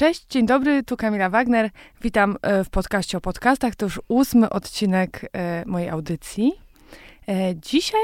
[0.00, 1.70] Cześć, dzień dobry, tu Kamila Wagner.
[2.02, 3.74] Witam e, w podcaście o podcastach.
[3.74, 6.52] To już ósmy odcinek e, mojej audycji.
[7.28, 8.00] E, dzisiaj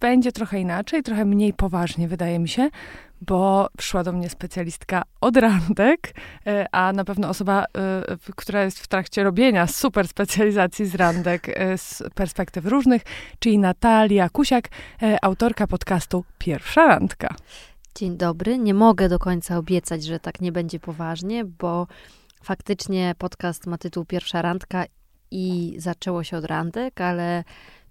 [0.00, 2.70] będzie trochę inaczej, trochę mniej poważnie, wydaje mi się,
[3.20, 6.14] bo przyszła do mnie specjalistka od randek,
[6.72, 7.64] a na pewno osoba,
[8.36, 13.02] która jest w trakcie robienia super specjalizacji z randek z perspektyw różnych,
[13.38, 14.68] czyli Natalia Kusiak,
[15.22, 17.34] autorka podcastu Pierwsza Randka.
[18.00, 18.58] Dzień dobry.
[18.58, 21.86] Nie mogę do końca obiecać, że tak nie będzie poważnie, bo
[22.42, 24.84] faktycznie podcast ma tytuł Pierwsza randka
[25.30, 27.44] i zaczęło się od randek, ale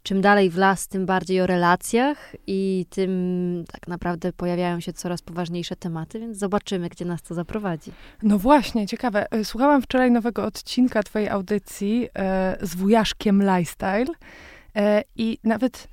[0.04, 5.22] czym dalej w las, tym bardziej o relacjach i tym tak naprawdę pojawiają się coraz
[5.22, 7.92] poważniejsze tematy, więc zobaczymy, gdzie nas to zaprowadzi.
[8.24, 9.32] No właśnie, ciekawe.
[9.32, 14.16] E, słuchałam wczoraj nowego odcinka twojej audycji e, z wujaszkiem Lifestyle
[14.76, 15.88] e, i nawet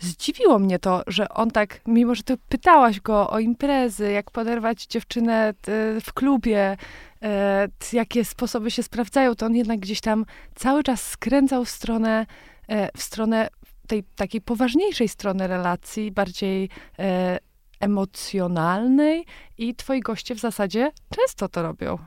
[0.00, 4.86] zdziwiło mnie to, że on tak, mimo że ty pytałaś go o imprezy, jak poderwać
[4.86, 5.54] dziewczynę
[6.00, 6.76] w klubie,
[7.22, 10.24] e, jakie sposoby się sprawdzają, to on jednak gdzieś tam
[10.54, 12.26] cały czas skręcał w stronę,
[12.68, 13.48] e, w stronę
[13.86, 16.68] tej takiej poważniejszej strony relacji, bardziej
[16.98, 17.38] e,
[17.80, 19.24] emocjonalnej
[19.58, 21.98] i twoi goście w zasadzie często to robią.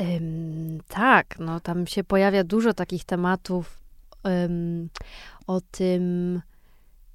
[0.00, 3.81] Um, tak, no tam się pojawia dużo takich tematów
[5.46, 6.40] o tym,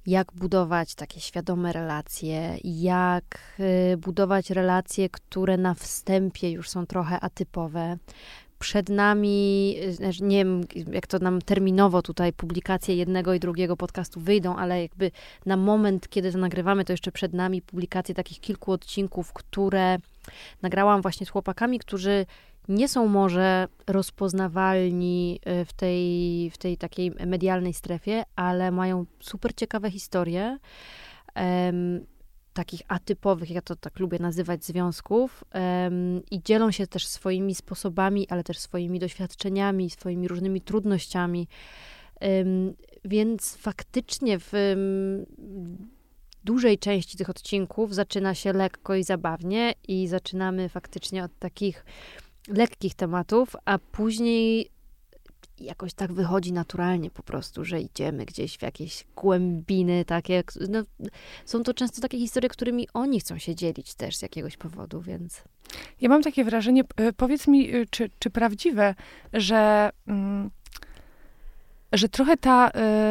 [0.08, 3.24] jak budować takie świadome relacje, jak
[3.92, 7.96] y, budować relacje, które na wstępie już są trochę atypowe.
[8.58, 10.60] Przed nami, y, znaczy, nie wiem,
[10.92, 15.10] jak to nam terminowo tutaj publikacje jednego i drugiego podcastu wyjdą, ale jakby
[15.46, 19.98] na moment, kiedy to nagrywamy, to jeszcze przed nami publikacje takich kilku odcinków, które
[20.62, 22.26] nagrałam właśnie z chłopakami, którzy
[22.68, 29.54] nie są może rozpoznawalni y, w tej, w tej takiej medialnej strefie, ale mają super
[29.54, 30.58] ciekawe historie.
[31.36, 32.06] Um,
[32.52, 38.28] takich atypowych, ja to tak lubię nazywać, związków um, i dzielą się też swoimi sposobami,
[38.28, 41.48] ale też swoimi doświadczeniami, swoimi różnymi trudnościami.
[42.20, 42.74] Um,
[43.04, 44.52] więc faktycznie w
[46.44, 51.84] dużej części tych odcinków zaczyna się lekko i zabawnie i zaczynamy faktycznie od takich
[52.48, 54.70] lekkich tematów, a później
[55.60, 60.42] jakoś tak wychodzi naturalnie po prostu, że idziemy gdzieś w jakieś głębiny takie.
[60.68, 60.82] No,
[61.44, 65.42] są to często takie historie, którymi oni chcą się dzielić też z jakiegoś powodu, więc...
[66.00, 66.82] Ja mam takie wrażenie,
[67.16, 68.94] powiedz mi, y, czy, czy prawdziwe,
[69.32, 69.90] że...
[71.92, 72.70] Że trochę ta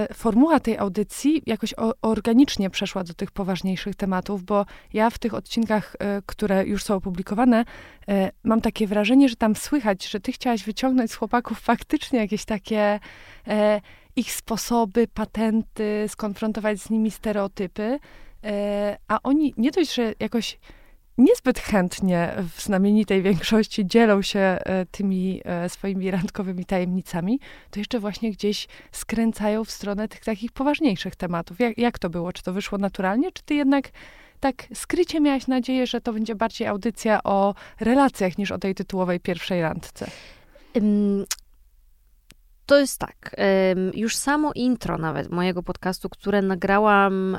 [0.09, 5.17] y, formuła tej audycji jakoś o, organicznie przeszła do tych poważniejszych tematów, bo ja w
[5.17, 7.65] tych odcinkach, y, które już są opublikowane,
[8.09, 12.45] y, mam takie wrażenie, że tam słychać, że ty chciałaś wyciągnąć z chłopaków faktycznie jakieś
[12.45, 12.99] takie
[14.15, 17.99] ich sposoby, patenty, skonfrontować z nimi stereotypy,
[19.07, 20.59] a oni nie dość, że jakoś
[21.17, 27.39] niezbyt chętnie w znamienitej większości dzielą się e, tymi e, swoimi randkowymi tajemnicami,
[27.71, 31.59] to jeszcze właśnie gdzieś skręcają w stronę tych takich poważniejszych tematów.
[31.59, 32.33] Jak, jak to było?
[32.33, 33.89] Czy to wyszło naturalnie, czy ty jednak
[34.39, 39.19] tak skrycie miałaś nadzieję, że to będzie bardziej audycja o relacjach niż o tej tytułowej
[39.19, 40.11] pierwszej randce?
[40.75, 41.25] Um,
[42.65, 43.35] to jest tak.
[43.93, 47.37] Już samo intro nawet mojego podcastu, które nagrałam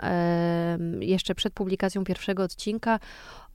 [1.01, 2.99] jeszcze przed publikacją pierwszego odcinka,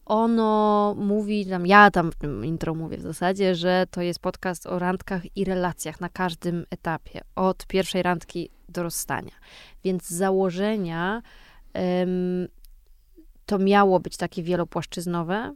[0.05, 4.67] ono mówi tam, ja tam w tym intro mówię w zasadzie, że to jest podcast
[4.67, 9.31] o randkach i relacjach na każdym etapie, od pierwszej randki do rozstania.
[9.83, 11.21] Więc z założenia
[11.73, 12.47] um,
[13.45, 15.55] to miało być takie wielopłaszczyznowe,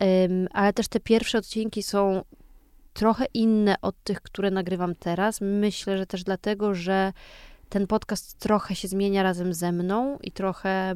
[0.00, 2.22] um, ale też te pierwsze odcinki są
[2.92, 5.40] trochę inne od tych, które nagrywam teraz.
[5.40, 7.12] Myślę, że też dlatego, że
[7.68, 10.94] ten podcast trochę się zmienia razem ze mną i trochę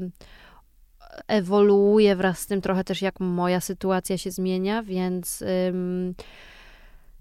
[1.27, 6.15] ewoluuje wraz z tym trochę też, jak moja sytuacja się zmienia, więc ym,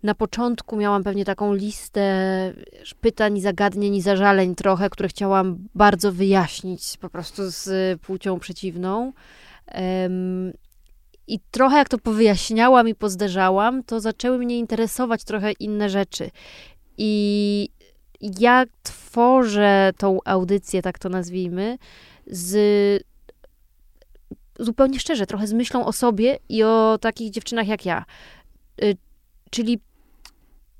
[0.03, 2.03] na początku miałam pewnie taką listę
[3.01, 9.13] pytań, zagadnień i zażaleń trochę, które chciałam bardzo wyjaśnić po prostu z płcią przeciwną.
[11.27, 16.31] I trochę jak to powyjaśniałam i pozderzałam, to zaczęły mnie interesować trochę inne rzeczy.
[16.97, 17.69] I
[18.21, 21.77] ja tworzę tą audycję, tak to nazwijmy,
[22.27, 23.03] z
[24.63, 28.05] zupełnie szczerze, trochę z myślą o sobie i o takich dziewczynach jak ja.
[28.83, 28.97] Y,
[29.49, 29.79] czyli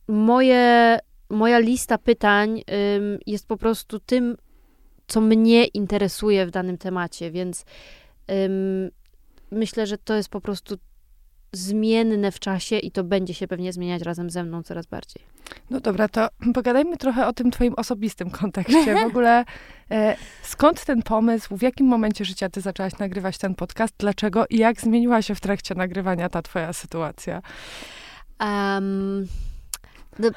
[0.07, 0.99] moje,
[1.29, 2.63] moja lista pytań
[3.27, 4.37] jest po prostu tym,
[5.07, 7.65] co mnie interesuje w danym temacie, więc
[9.51, 10.77] myślę, że to jest po prostu
[11.53, 15.23] zmienne w czasie i to będzie się pewnie zmieniać razem ze mną coraz bardziej.
[15.69, 18.95] No dobra, to pogadajmy trochę o tym twoim osobistym kontekście.
[18.95, 19.45] W ogóle
[19.91, 24.57] e, skąd ten pomysł, w jakim momencie życia ty zaczęłaś nagrywać ten podcast, dlaczego i
[24.57, 27.41] jak zmieniła się w trakcie nagrywania ta twoja sytuacja?
[28.39, 29.27] Um,
[30.19, 30.29] no,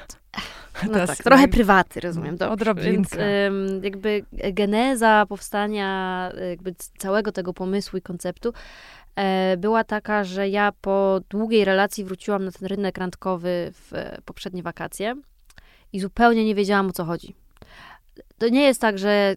[0.91, 2.37] no tak, trochę prywaty, rozumiem.
[2.37, 2.53] Dobrze.
[2.53, 3.17] Odrobinkę.
[3.17, 8.53] Więc jakby geneza powstania jakby całego tego pomysłu i konceptu
[9.57, 13.91] była taka, że ja po długiej relacji wróciłam na ten rynek randkowy w
[14.25, 15.15] poprzednie wakacje
[15.93, 17.35] i zupełnie nie wiedziałam, o co chodzi.
[18.37, 19.35] To nie jest tak, że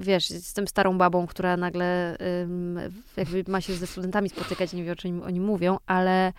[0.00, 2.16] wiesz, jestem starą babą, która nagle
[3.16, 6.32] jakby ma się ze studentami spotykać, nie wie, o czym oni mówią, ale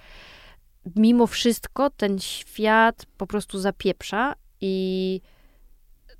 [0.96, 5.22] mimo wszystko ten świat po prostu zapieprza i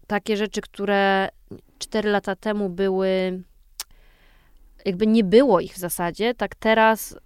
[0.08, 1.30] takie rzeczy, które
[1.80, 3.44] cztery lata temu były,
[4.86, 7.18] jakby nie było ich w zasadzie, tak teraz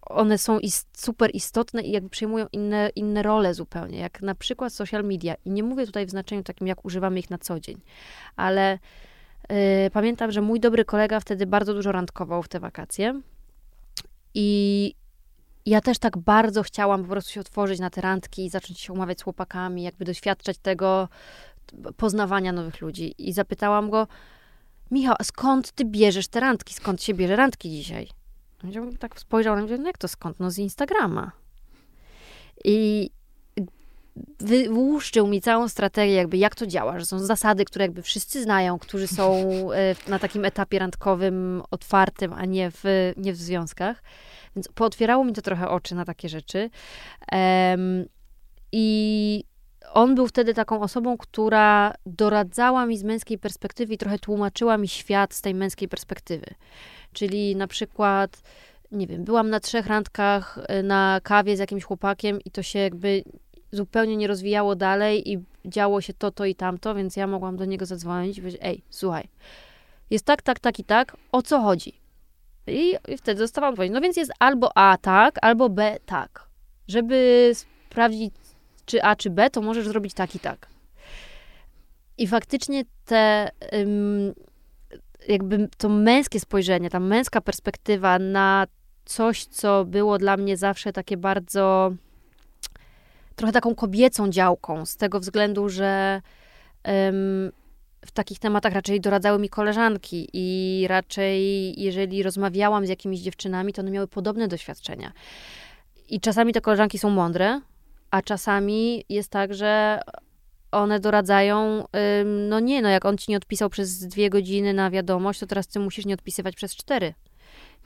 [0.00, 0.58] one są
[0.96, 5.34] super istotne i jakby przejmują inne, inne role zupełnie, jak na przykład social media.
[5.44, 7.80] I nie mówię tutaj w znaczeniu takim, jak używamy ich na co dzień,
[8.36, 8.78] ale
[9.50, 9.56] yy,
[9.92, 13.20] pamiętam, że mój dobry kolega wtedy bardzo dużo randkował w te wakacje
[14.34, 14.94] i
[15.66, 18.92] ja też tak bardzo chciałam po prostu się otworzyć na te randki i zacząć się
[18.92, 21.08] umawiać z chłopakami, jakby doświadczać tego
[21.96, 23.14] poznawania nowych ludzi.
[23.18, 24.06] I zapytałam go,
[24.90, 26.74] Michał, a skąd ty bierzesz te randki?
[26.74, 28.08] Skąd się bierze randki dzisiaj?
[28.64, 30.40] On tak spojrzał na mnie, no jak to skąd?
[30.40, 31.32] No z Instagrama.
[32.64, 33.10] I
[34.40, 38.78] wyłuszczył mi całą strategię, jakby jak to działa, że są zasady, które jakby wszyscy znają,
[38.78, 39.32] którzy są
[39.72, 42.84] e, na takim etapie randkowym otwartym, a nie w,
[43.16, 44.02] nie w związkach.
[44.56, 46.70] Więc pootwierało mi to trochę oczy na takie rzeczy.
[47.32, 48.04] Um,
[48.72, 49.44] I
[49.94, 54.88] on był wtedy taką osobą, która doradzała mi z męskiej perspektywy i trochę tłumaczyła mi
[54.88, 56.46] świat z tej męskiej perspektywy.
[57.12, 58.42] Czyli na przykład,
[58.92, 62.78] nie wiem, byłam na trzech randkach y, na kawie z jakimś chłopakiem i to się
[62.78, 63.24] jakby
[63.72, 67.64] zupełnie nie rozwijało dalej i działo się to, to i tamto, więc ja mogłam do
[67.64, 69.28] niego zadzwonić i powiedzieć, ej, słuchaj,
[70.10, 72.00] jest tak, tak, tak i tak, o co chodzi?
[72.66, 73.92] I, i wtedy dostawałam odpowiedź.
[73.92, 76.48] No więc jest albo A tak, albo B tak.
[76.88, 78.34] Żeby sprawdzić,
[78.88, 80.68] czy A, czy B, to możesz zrobić tak i tak.
[82.18, 83.50] I faktycznie te,
[85.28, 88.66] jakby to męskie spojrzenie, ta męska perspektywa na
[89.04, 91.92] coś, co było dla mnie zawsze takie bardzo,
[93.36, 96.22] trochę taką kobiecą działką, z tego względu, że
[98.06, 103.82] w takich tematach raczej doradzały mi koleżanki i raczej jeżeli rozmawiałam z jakimiś dziewczynami, to
[103.82, 105.12] one miały podobne doświadczenia.
[106.08, 107.60] I czasami te koleżanki są mądre,
[108.10, 110.00] a czasami jest tak, że
[110.72, 111.84] one doradzają,
[112.24, 115.68] no nie, no jak on ci nie odpisał przez dwie godziny na wiadomość, to teraz
[115.68, 117.14] ty musisz nie odpisywać przez cztery.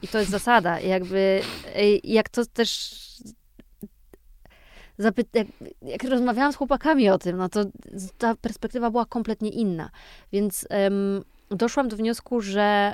[0.01, 0.79] I to jest zasada.
[0.79, 1.41] jakby,
[2.03, 2.99] jak to też
[4.99, 5.47] zapy- jak,
[5.81, 7.65] jak, rozmawiałam z chłopakami o tym, no to
[8.17, 9.89] ta perspektywa była kompletnie inna.
[10.31, 10.67] Więc
[11.49, 12.93] doszłam do wniosku, że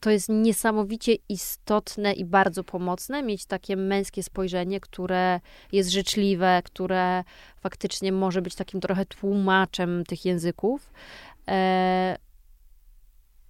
[0.00, 5.40] to jest niesamowicie istotne i bardzo pomocne mieć takie męskie spojrzenie, które
[5.72, 7.24] jest życzliwe, które
[7.60, 10.92] faktycznie może być takim trochę tłumaczem tych języków.
[11.48, 12.16] E,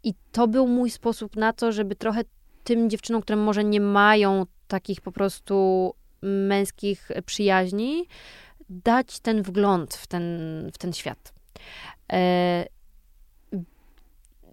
[0.04, 2.20] I to był mój sposób na to, żeby trochę
[2.64, 8.06] tym dziewczynom, które może nie mają takich po prostu męskich przyjaźni,
[8.70, 10.22] dać ten wgląd w ten,
[10.74, 11.32] w ten świat.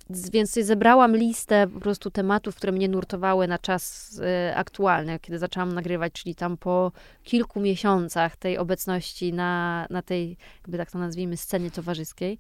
[0.09, 5.73] Więc zebrałam listę po prostu tematów, które mnie nurtowały na czas e, aktualny, kiedy zaczęłam
[5.73, 6.91] nagrywać, czyli tam po
[7.23, 12.37] kilku miesiącach tej obecności na, na tej, jakby tak to nazwijmy, scenie towarzyskiej.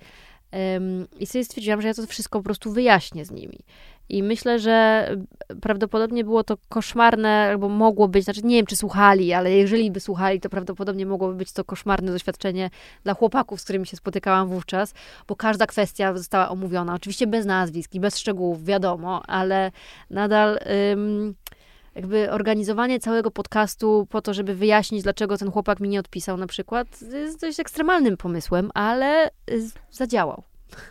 [1.19, 3.59] I sobie stwierdziłam, że ja to wszystko po prostu wyjaśnię z nimi.
[4.09, 5.07] I myślę, że
[5.61, 9.99] prawdopodobnie było to koszmarne, albo mogło być, znaczy nie wiem, czy słuchali, ale jeżeli by
[9.99, 12.69] słuchali, to prawdopodobnie mogłoby być to koszmarne doświadczenie
[13.03, 14.93] dla chłopaków, z którymi się spotykałam wówczas,
[15.27, 16.93] bo każda kwestia została omówiona.
[16.93, 19.71] Oczywiście bez nazwisk i bez szczegółów, wiadomo, ale
[20.09, 20.59] nadal.
[21.97, 26.47] Jakby organizowanie całego podcastu po to, żeby wyjaśnić, dlaczego ten chłopak mi nie odpisał na
[26.47, 30.43] przykład, jest dość ekstremalnym pomysłem, ale y, zadziałał.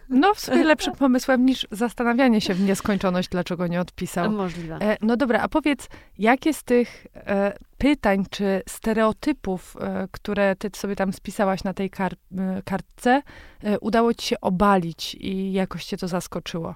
[0.09, 4.33] No, w sumie lepszym pomysłem niż zastanawianie się w nieskończoność, dlaczego nie odpisał.
[4.33, 4.79] Możliwe.
[4.81, 10.71] E, no dobra, a powiedz, jakie z tych e, pytań czy stereotypów, e, które ty
[10.77, 13.23] sobie tam spisałaś na tej kar e, kartce,
[13.63, 16.75] e, udało ci się obalić i jakoś cię to zaskoczyło?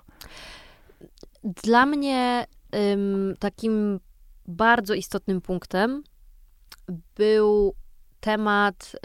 [1.44, 2.46] Dla mnie
[2.92, 4.00] ym, takim
[4.50, 6.02] bardzo istotnym punktem
[7.16, 7.74] był
[8.20, 8.96] temat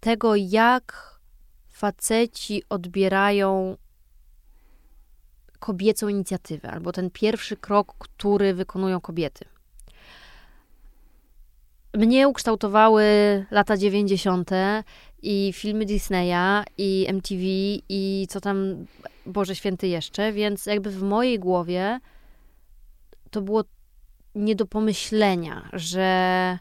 [0.00, 1.16] tego, jak
[1.68, 3.76] faceci odbierają
[5.58, 9.44] kobiecą inicjatywę, albo ten pierwszy krok, który wykonują kobiety.
[11.94, 13.04] Mnie ukształtowały
[13.50, 14.50] lata 90.
[15.22, 17.42] i filmy Disneya, i MTV,
[17.88, 18.86] i co tam,
[19.26, 22.00] Boże Święty jeszcze, więc jakby w mojej głowie
[23.36, 23.64] to było
[24.34, 26.58] nie do pomyślenia, że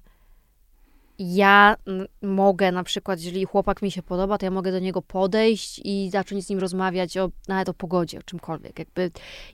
[1.20, 1.75] ja
[2.22, 6.10] mogę na przykład, jeżeli chłopak mi się podoba, to ja mogę do niego podejść i
[6.10, 8.79] zacząć z nim rozmawiać o, nawet o pogodzie, o czymkolwiek.
[8.79, 9.12] Jakby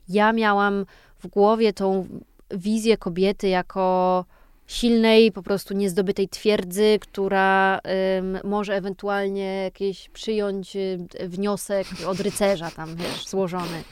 [0.08, 0.86] ja miałam
[1.18, 2.06] w głowie tą
[2.50, 4.24] wizję kobiety jako
[4.66, 7.80] silnej, po prostu niezdobytej twierdzy, która
[8.18, 10.98] ym, może ewentualnie jakieś przyjąć y,
[11.28, 13.82] wniosek od rycerza tam, wiesz, złożony.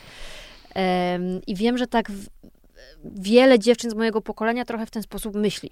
[1.15, 2.13] Ym, I wiem, że tak
[3.05, 5.71] wiele dziewczyn z mojego pokolenia trochę w ten sposób myśli.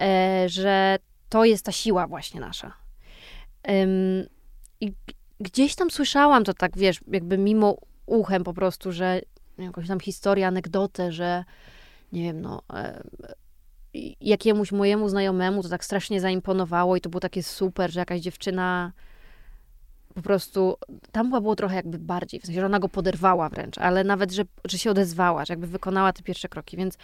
[0.00, 0.98] E, że
[1.28, 2.72] to jest ta siła właśnie nasza.
[4.80, 4.92] I
[5.40, 9.20] gdzieś tam słyszałam to tak, wiesz, jakby mimo uchem po prostu, że
[9.58, 11.44] jakąś tam historię, anegdotę, że
[12.12, 12.62] nie wiem, no
[14.20, 18.92] jakiemuś mojemu znajomemu to tak strasznie zaimponowało i to było takie super, że jakaś dziewczyna
[20.16, 20.76] po prostu,
[21.12, 24.32] tam chyba było trochę jakby bardziej, w sensie, że ona go poderwała wręcz, ale nawet,
[24.32, 26.98] że, że się odezwała, że jakby wykonała te pierwsze kroki, więc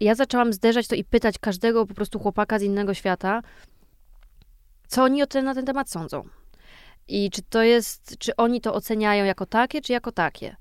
[0.00, 3.42] ja zaczęłam zderzać to i pytać każdego po prostu chłopaka z innego świata,
[4.88, 6.24] co oni o tym, na ten temat sądzą.
[7.08, 10.56] I czy to jest, czy oni to oceniają jako takie, czy jako takie.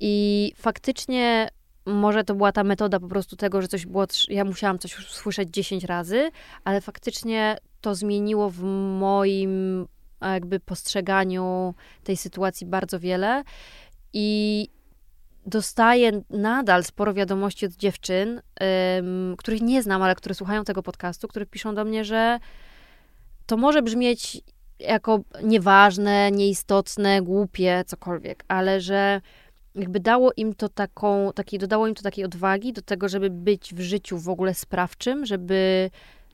[0.00, 1.48] I faktycznie
[1.86, 5.48] może to była ta metoda po prostu tego, że coś było, ja musiałam coś słyszeć
[5.50, 6.30] 10 razy,
[6.64, 8.62] ale faktycznie to zmieniło w
[8.98, 9.86] moim
[10.28, 11.74] jakby postrzeganiu
[12.04, 13.44] tej sytuacji bardzo wiele.
[14.12, 14.68] I
[15.46, 21.28] dostaję nadal sporo wiadomości od dziewczyn, um, których nie znam, ale które słuchają tego podcastu,
[21.28, 22.38] które piszą do mnie, że
[23.46, 24.40] to może brzmieć
[24.78, 29.20] jako nieważne, nieistotne, głupie, cokolwiek, ale że
[29.74, 33.74] jakby dało im to taką, takiej, dodało im to takiej odwagi do tego, żeby być
[33.74, 35.90] w życiu w ogóle sprawczym, żeby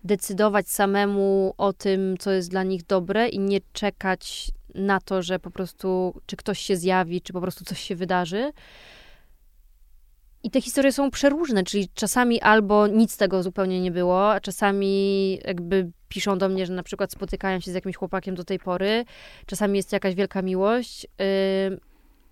[0.06, 5.38] decydować samemu o tym, co jest dla nich dobre i nie czekać na to, że
[5.38, 8.52] po prostu, czy ktoś się zjawi, czy po prostu coś się wydarzy.
[10.42, 15.34] I te historie są przeróżne, czyli czasami albo nic tego zupełnie nie było, a czasami
[15.44, 19.04] jakby piszą do mnie, że na przykład spotykają się z jakimś chłopakiem do tej pory,
[19.46, 21.80] czasami jest jakaś wielka miłość, yy,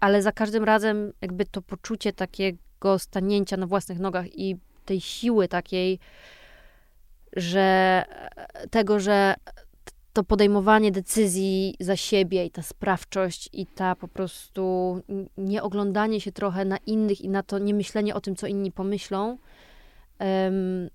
[0.00, 5.48] ale za każdym razem jakby to poczucie takiego stanięcia na własnych nogach i tej siły
[5.48, 5.98] takiej,
[7.36, 8.04] że
[8.70, 9.34] tego, że
[10.12, 14.96] to podejmowanie decyzji za siebie i ta sprawczość i ta po prostu
[15.38, 18.72] nie oglądanie się trochę na innych i na to nie myślenie o tym, co inni
[18.72, 19.38] pomyślą,
[20.20, 20.90] um,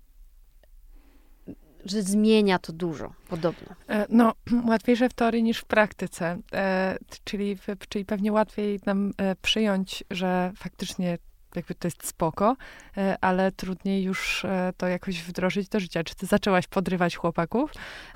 [1.84, 3.74] że zmienia to dużo, podobno.
[3.88, 4.32] E, no,
[4.68, 6.38] łatwiejsze w teorii niż w praktyce.
[6.52, 11.18] E, czyli, czyli pewnie łatwiej nam e, przyjąć, że faktycznie
[11.56, 12.56] jakby to jest spoko,
[12.96, 16.04] e, ale trudniej już e, to jakoś wdrożyć do życia.
[16.04, 17.72] Czy ty zaczęłaś podrywać chłopaków?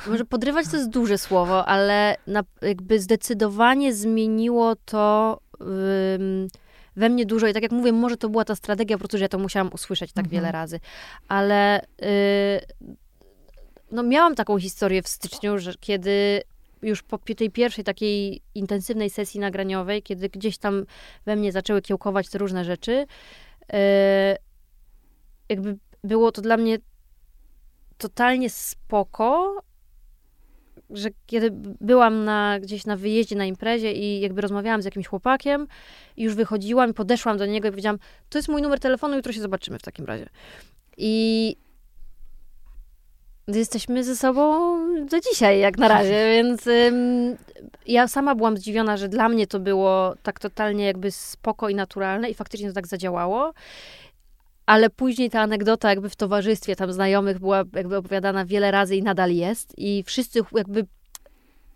[0.06, 2.16] Może podrywać to jest duże słowo, ale
[2.62, 5.40] jakby zdecydowanie zmieniło to
[6.96, 7.46] we mnie dużo.
[7.46, 9.70] I tak jak mówię, może to była ta strategia, po prostu, że ja to musiałam
[9.72, 10.30] usłyszeć tak mhm.
[10.30, 10.80] wiele razy.
[11.28, 11.86] Ale y,
[13.90, 16.42] no miałam taką historię w styczniu, że kiedy
[16.84, 20.84] już po tej pierwszej takiej intensywnej sesji nagraniowej, kiedy gdzieś tam
[21.26, 23.06] we mnie zaczęły kiełkować te różne rzeczy,
[23.72, 24.36] e,
[25.48, 26.78] jakby było to dla mnie
[27.98, 29.62] totalnie spoko,
[30.90, 31.50] że kiedy
[31.80, 35.66] byłam na, gdzieś na wyjeździe, na imprezie i jakby rozmawiałam z jakimś chłopakiem
[36.16, 37.98] i już wychodziłam podeszłam do niego i powiedziałam,
[38.28, 40.28] to jest mój numer telefonu, jutro się zobaczymy w takim razie.
[40.96, 41.56] I
[43.48, 47.36] jesteśmy ze sobą do dzisiaj, jak na razie, więc ym,
[47.86, 52.30] ja sama byłam zdziwiona, że dla mnie to było tak totalnie jakby spoko i naturalne
[52.30, 53.52] i faktycznie to tak zadziałało.
[54.66, 59.02] Ale później ta anegdota jakby w towarzystwie tam znajomych była jakby opowiadana wiele razy i
[59.02, 59.74] nadal jest.
[59.76, 60.86] I wszyscy jakby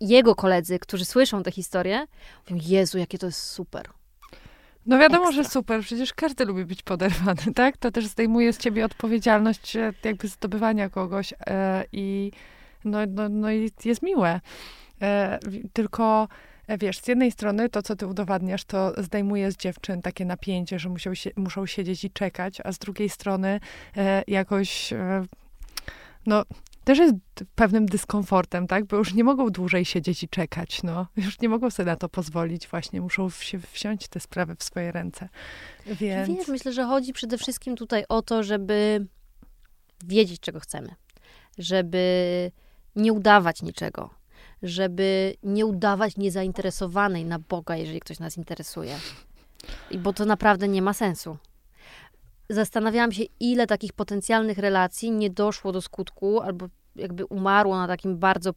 [0.01, 2.05] jego koledzy, którzy słyszą tę historię,
[2.49, 3.89] mówią, Jezu, jakie to jest super.
[4.89, 5.43] No wiadomo, Ekstra.
[5.43, 7.77] że super, przecież każdy lubi być poderwany, tak?
[7.77, 12.31] To też zdejmuje z ciebie odpowiedzialność jakby zdobywania kogoś e, i
[12.85, 14.41] no, no, no i jest miłe.
[15.01, 15.39] E,
[15.73, 16.27] tylko
[16.67, 20.79] e, wiesz, z jednej strony to, co ty udowadniasz, to zdejmuje z dziewczyn takie napięcie,
[20.79, 23.59] że muszą, się, muszą siedzieć i czekać, a z drugiej strony
[23.97, 25.25] e, jakoś e,
[26.25, 26.43] no,
[26.89, 27.15] też jest
[27.55, 28.85] pewnym dyskomfortem, tak?
[28.85, 31.07] Bo już nie mogą dłużej siedzieć i czekać, no.
[31.15, 33.59] Już nie mogą sobie na to pozwolić, właśnie muszą się
[34.09, 35.29] te sprawy w swoje ręce.
[35.85, 36.29] Więc...
[36.29, 39.07] Wiesz, myślę, że chodzi przede wszystkim tutaj o to, żeby
[40.05, 40.95] wiedzieć, czego chcemy.
[41.57, 42.51] Żeby
[42.95, 44.09] nie udawać niczego.
[44.63, 48.95] żeby nie udawać niezainteresowanej na Boga, jeżeli ktoś nas interesuje.
[49.91, 51.37] I bo to naprawdę nie ma sensu.
[52.49, 58.17] Zastanawiałam się, ile takich potencjalnych relacji nie doszło do skutku, albo jakby umarło na takim
[58.17, 58.53] bardzo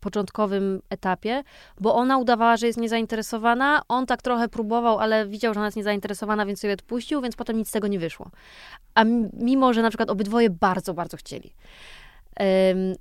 [0.00, 1.42] początkowym etapie,
[1.80, 5.76] bo ona udawała, że jest niezainteresowana, on tak trochę próbował, ale widział, że ona jest
[5.76, 8.30] niezainteresowana, więc sobie odpuścił, więc potem nic z tego nie wyszło.
[8.94, 11.54] A mimo, że na przykład obydwoje bardzo, bardzo chcieli.
[12.40, 12.94] Um,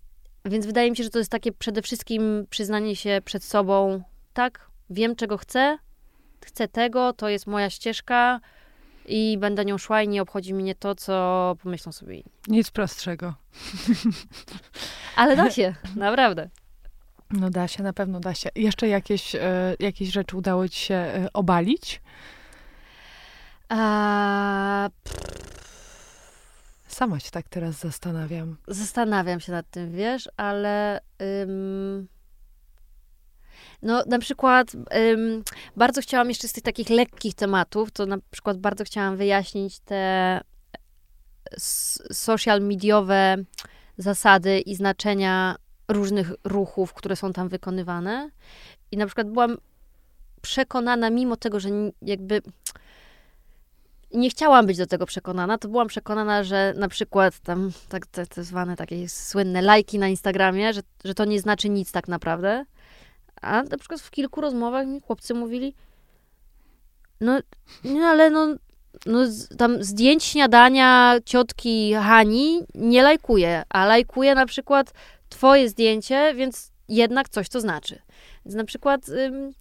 [0.45, 4.03] więc wydaje mi się, że to jest takie przede wszystkim przyznanie się przed sobą,
[4.33, 5.77] tak, wiem czego chcę,
[6.45, 8.39] chcę tego, to jest moja ścieżka
[9.05, 12.31] i będę nią szła i nie obchodzi mnie to, co pomyślą sobie inni.
[12.47, 13.33] Nic prostszego.
[15.15, 16.49] Ale da się, naprawdę.
[17.31, 18.49] No da się, na pewno da się.
[18.55, 22.01] Jeszcze jakieś, e, jakieś rzeczy udało ci się e, obalić?
[23.69, 24.89] A,
[26.87, 28.57] Sama się tak teraz zastanawiam.
[28.67, 31.01] Zastanawiam się nad tym, wiesz, ale...
[31.43, 32.07] Ym...
[33.81, 35.43] No, na przykład ym,
[35.75, 40.41] bardzo chciałam jeszcze z tych takich lekkich tematów, to na przykład bardzo chciałam wyjaśnić te
[42.11, 43.37] social mediowe
[43.97, 45.55] zasady i znaczenia
[45.87, 48.29] różnych ruchów, które są tam wykonywane.
[48.91, 49.57] I na przykład byłam
[50.41, 51.69] przekonana, mimo tego, że
[52.01, 52.41] jakby
[54.13, 58.25] nie chciałam być do tego przekonana, to byłam przekonana, że na przykład tam tak, te,
[58.25, 62.65] te zwane takie słynne lajki na Instagramie, że, że to nie znaczy nic tak naprawdę.
[63.41, 65.75] A na przykład w kilku rozmowach mi chłopcy mówili,
[67.21, 67.39] no,
[67.83, 68.55] no ale no,
[69.05, 69.19] no
[69.57, 74.93] tam zdjęć śniadania ciotki Hani nie lajkuję, a lajkuję na przykład
[75.29, 78.01] twoje zdjęcie, więc jednak coś to znaczy.
[78.45, 79.53] Więc na przykład ym,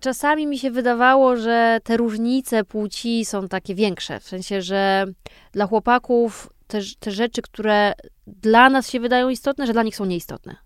[0.00, 4.20] czasami mi się wydawało, że te różnice płci są takie większe.
[4.20, 5.06] W sensie, że
[5.52, 7.92] dla chłopaków te, te rzeczy, które
[8.26, 10.65] dla nas się wydają istotne, że dla nich są nieistotne.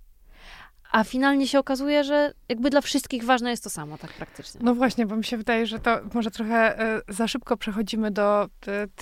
[0.93, 4.61] A finalnie się okazuje, że jakby dla wszystkich ważne jest to samo, tak praktycznie.
[4.65, 8.49] No właśnie, bo mi się wydaje, że to może trochę y, za szybko przechodzimy do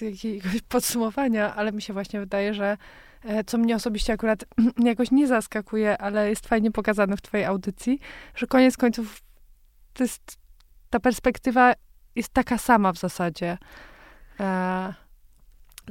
[0.00, 2.76] jakiegoś podsumowania, ale mi się właśnie wydaje, że
[3.25, 4.45] y, co mnie osobiście akurat
[4.85, 8.00] jakoś nie zaskakuje, ale jest fajnie pokazane w twojej audycji,
[8.35, 9.21] że koniec końców
[9.93, 10.39] to jest,
[10.91, 11.73] ta perspektywa
[12.15, 13.58] jest taka sama w zasadzie.
[14.41, 14.95] E...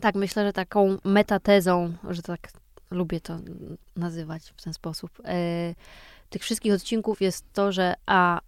[0.01, 2.39] Tak, myślę, że taką metatezą, że tak
[2.91, 3.39] lubię to
[3.95, 5.75] nazywać w ten sposób, e,
[6.29, 8.39] tych wszystkich odcinków jest to, że a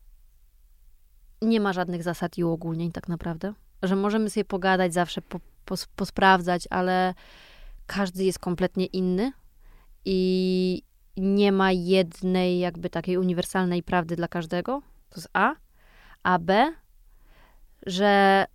[1.41, 5.39] nie ma żadnych zasad i uogólnień tak naprawdę, że możemy sobie pogadać zawsze, po,
[5.95, 7.13] posprawdzać, ale
[7.88, 9.32] każdy jest kompletnie inny
[10.06, 10.82] i
[11.17, 14.82] nie ma jednej jakby takiej uniwersalnej prawdy dla każdego.
[15.10, 15.56] To jest A.
[16.23, 16.73] A B,
[17.86, 18.45] że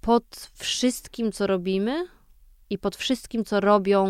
[0.00, 2.06] pod wszystkim, co robimy
[2.70, 4.06] i pod wszystkim, co robią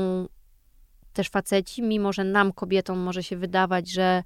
[1.13, 4.23] też faceci, mimo że nam, kobietom, może się wydawać, że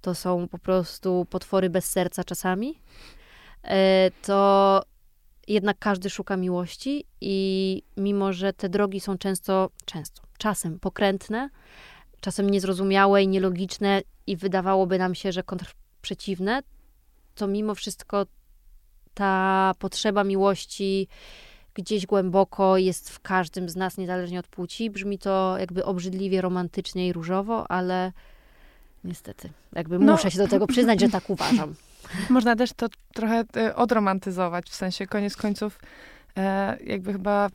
[0.00, 2.78] to są po prostu potwory bez serca czasami,
[3.64, 4.82] e, to
[5.48, 11.50] jednak każdy szuka miłości i mimo, że te drogi są często, często, czasem pokrętne,
[12.20, 16.62] czasem niezrozumiałe i nielogiczne i wydawałoby nam się, że kontrprzeciwne,
[17.34, 18.26] to mimo wszystko
[19.14, 21.08] ta potrzeba miłości
[21.74, 24.90] gdzieś głęboko jest w każdym z nas, niezależnie od płci.
[24.90, 28.12] Brzmi to jakby obrzydliwie, romantycznie i różowo, ale
[29.04, 30.12] niestety, jakby no.
[30.12, 31.74] muszę się do tego przyznać, że tak uważam.
[32.30, 35.78] Można też to trochę e, odromantyzować, w sensie koniec końców
[36.36, 37.48] e, jakby chyba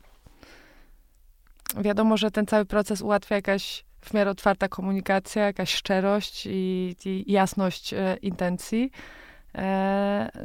[1.76, 7.32] wiadomo, że ten cały proces ułatwia jakaś w miarę otwarta komunikacja, jakaś szczerość i, i
[7.32, 8.90] jasność e, intencji.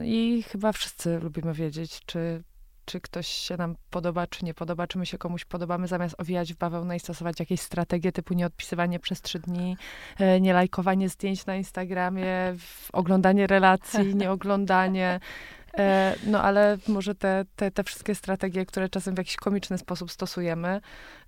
[0.04, 2.44] I chyba wszyscy lubimy wiedzieć, czy
[2.86, 6.54] czy ktoś się nam podoba, czy nie podoba, czy my się komuś podobamy, zamiast owijać
[6.54, 9.78] w bawełnę i stosować jakieś strategie typu nieodpisywanie przez trzy dni,
[10.20, 12.56] e, nie lajkowanie zdjęć na Instagramie,
[12.94, 15.20] oglądanie relacji, nieoglądanie.
[15.78, 20.12] E, no ale może te, te, te wszystkie strategie, które czasem w jakiś komiczny sposób
[20.12, 20.82] stosujemy,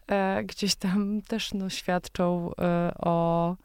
[0.07, 2.51] e, gdzieś tam też no, świadczą
[2.99, 3.55] o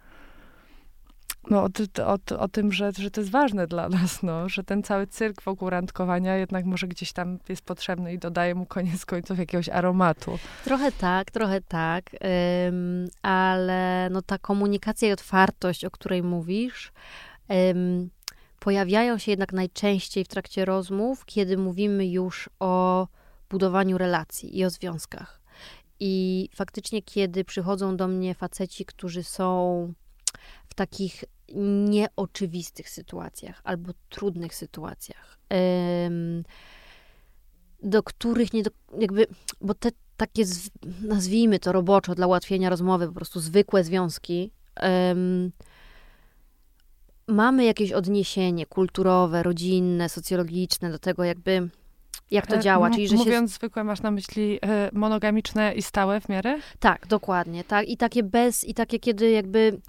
[1.50, 1.68] no, o,
[2.06, 5.42] o, o tym, że, że to jest ważne dla nas, no, że ten cały cyrk
[5.42, 10.38] wokół randkowania jednak może gdzieś tam jest potrzebny i dodaje mu koniec końców jakiegoś aromatu.
[10.64, 12.10] Trochę tak, trochę tak,
[12.68, 16.92] ym, ale no ta komunikacja i otwartość, o której mówisz,
[17.70, 18.10] ym,
[18.60, 23.06] pojawiają się jednak najczęściej w trakcie rozmów, kiedy mówimy już o
[23.50, 25.40] budowaniu relacji i o związkach.
[26.00, 29.92] I faktycznie, kiedy przychodzą do mnie faceci, którzy są
[30.80, 31.24] takich
[31.88, 35.38] nieoczywistych sytuacjach albo trudnych sytuacjach,
[37.82, 39.26] do których nie do, jakby,
[39.60, 40.44] bo te takie,
[41.02, 44.52] nazwijmy to roboczo dla ułatwienia rozmowy, po prostu zwykłe związki,
[47.28, 51.68] mamy jakieś odniesienie kulturowe, rodzinne, socjologiczne do tego, jakby
[52.30, 52.90] jak to e, działa.
[52.90, 53.54] Czyli, że Mówiąc się...
[53.54, 56.58] zwykłe, masz na myśli e, monogamiczne i stałe w miarę?
[56.78, 57.64] Tak, dokładnie.
[57.64, 57.88] Tak.
[57.88, 59.80] I takie bez, i takie kiedy jakby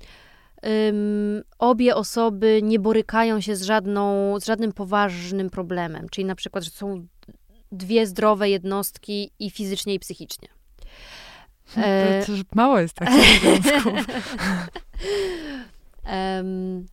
[0.63, 6.10] um, obie osoby nie borykają się z, żadną, z żadnym poważnym problemem.
[6.10, 7.08] Czyli na przykład, że są
[7.71, 10.47] dwie zdrowe jednostki i fizycznie, i psychicznie.
[11.78, 12.26] E...
[12.26, 13.93] To, mało jest takich związków.
[16.06, 16.86] um,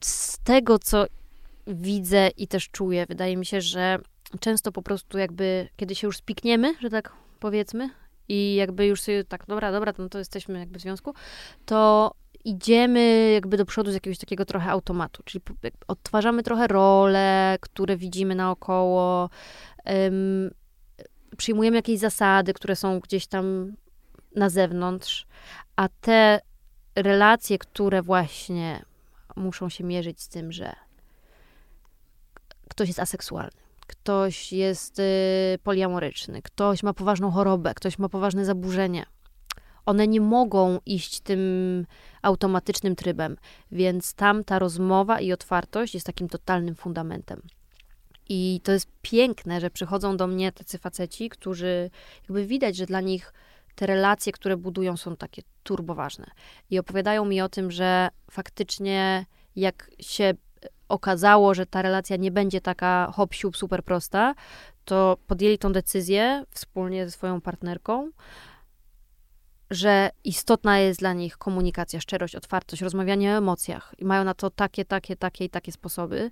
[0.00, 1.06] z tego, co
[1.66, 3.98] widzę i też czuję, wydaje mi się, że
[4.40, 7.90] często po prostu jakby, kiedy się już spikniemy, że tak powiedzmy,
[8.30, 11.14] i jakby już sobie tak, dobra, dobra, no to jesteśmy jakby w związku,
[11.66, 12.10] to
[12.44, 15.44] idziemy jakby do przodu z jakiegoś takiego trochę automatu, czyli
[15.88, 19.30] odtwarzamy trochę role, które widzimy naokoło,
[19.86, 20.50] um,
[21.36, 23.72] przyjmujemy jakieś zasady, które są gdzieś tam
[24.36, 25.26] na zewnątrz,
[25.76, 26.40] a te
[26.96, 28.84] relacje, które właśnie
[29.36, 30.72] muszą się mierzyć z tym, że
[32.68, 39.06] ktoś jest aseksualny, ktoś jest y, poliamoryczny, ktoś ma poważną chorobę, ktoś ma poważne zaburzenie.
[39.86, 41.40] One nie mogą iść tym
[42.22, 43.36] automatycznym trybem,
[43.72, 47.42] więc tam ta rozmowa i otwartość jest takim totalnym fundamentem.
[48.28, 51.90] I to jest piękne, że przychodzą do mnie tacy faceci, którzy
[52.22, 53.32] jakby widać, że dla nich
[53.74, 56.26] te relacje, które budują, są takie turboważne.
[56.70, 59.26] I opowiadają mi o tym, że faktycznie
[59.56, 60.34] jak się
[60.90, 64.34] okazało, że ta relacja nie będzie taka hop super prosta,
[64.84, 68.10] to podjęli tą decyzję wspólnie ze swoją partnerką,
[69.70, 73.94] że istotna jest dla nich komunikacja, szczerość, otwartość, rozmawianie o emocjach.
[73.98, 76.30] I mają na to takie, takie, takie i takie sposoby.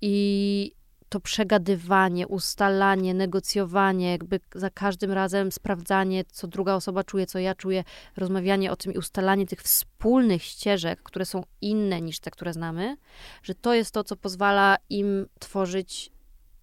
[0.00, 0.72] I
[1.10, 7.54] to przegadywanie, ustalanie, negocjowanie, jakby za każdym razem sprawdzanie, co druga osoba czuje, co ja
[7.54, 7.84] czuję,
[8.16, 12.96] rozmawianie o tym i ustalanie tych wspólnych ścieżek, które są inne niż te, które znamy,
[13.42, 16.10] że to jest to, co pozwala im tworzyć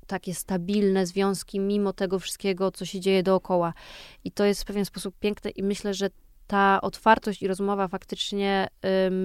[0.07, 3.73] takie stabilne związki, mimo tego wszystkiego, co się dzieje dookoła.
[4.23, 6.09] I to jest w pewien sposób piękne, i myślę, że
[6.47, 8.67] ta otwartość i rozmowa faktycznie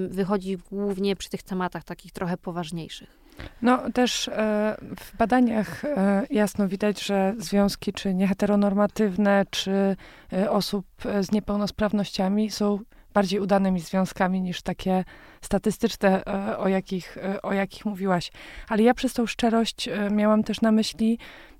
[0.08, 3.21] wychodzi głównie przy tych tematach takich trochę poważniejszych.
[3.62, 9.96] No też e, w badaniach e, jasno widać, że związki czy nieheteronormatywne, czy
[10.32, 10.86] e, osób
[11.20, 12.78] z niepełnosprawnościami są
[13.14, 15.04] bardziej udanymi związkami niż takie
[15.40, 16.24] statystyczne,
[16.58, 18.32] o jakich, o jakich mówiłaś.
[18.68, 21.18] Ale ja przez tą szczerość miałam też na myśli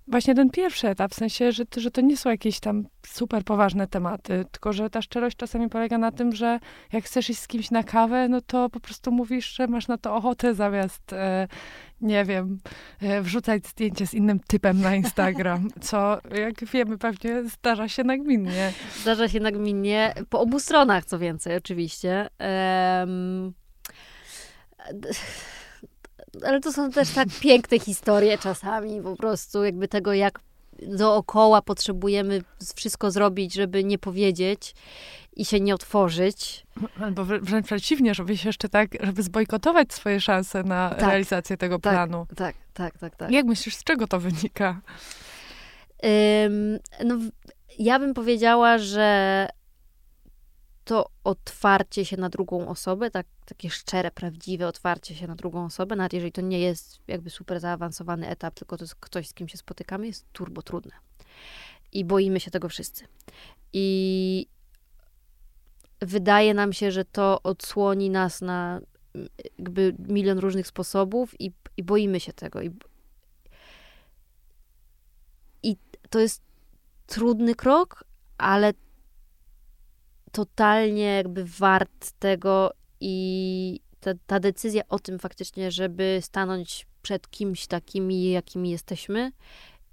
[0.08, 3.86] właśnie ten pierwszy etap, w sensie, że, że to nie są jakieś tam super poważne
[3.86, 6.58] tematy, tylko że ta szczerość czasami polega na tym, że
[6.92, 9.98] jak chcesz iść z kimś na kawę, no to po prostu mówisz, że masz na
[9.98, 11.48] to ochotę zamiast, e,
[12.00, 12.58] nie wiem,
[13.00, 18.72] e, wrzucać zdjęcie z innym typem na Instagram, co jak wiemy pewnie zdarza się nagminnie.
[19.00, 22.28] Zdarza się nagminnie, po obu stronach co więcej oczywiście.
[23.14, 23.52] Um
[26.46, 30.40] ale to są też tak piękne historie czasami, po prostu jakby tego, jak
[30.82, 32.42] dookoła potrzebujemy
[32.74, 34.74] wszystko zrobić, żeby nie powiedzieć
[35.36, 36.66] i się nie otworzyć.
[37.00, 41.78] Albo wręcz przeciwnie, żeby się jeszcze tak, żeby zbojkotować swoje szanse na tak, realizację tego
[41.78, 42.26] tak, planu.
[42.36, 43.30] Tak, tak, tak, tak.
[43.30, 44.80] Jak myślisz, z czego to wynika?
[46.02, 47.18] Um, no,
[47.78, 49.48] ja bym powiedziała, że
[50.84, 55.96] to otwarcie się na drugą osobę, tak, takie szczere, prawdziwe otwarcie się na drugą osobę,
[55.96, 59.48] nawet jeżeli to nie jest jakby super zaawansowany etap, tylko to jest ktoś, z kim
[59.48, 60.92] się spotykamy, jest turbo trudne.
[61.92, 63.04] I boimy się tego wszyscy.
[63.72, 64.46] I
[66.00, 68.80] wydaje nam się, że to odsłoni nas na
[69.58, 72.62] jakby milion różnych sposobów i, i boimy się tego.
[72.62, 72.70] I,
[75.62, 75.76] I
[76.10, 76.42] to jest
[77.06, 78.04] trudny krok,
[78.38, 78.72] ale
[80.32, 87.66] totalnie jakby wart tego i ta, ta decyzja o tym faktycznie, żeby stanąć przed kimś
[87.66, 89.32] takimi, jakimi jesteśmy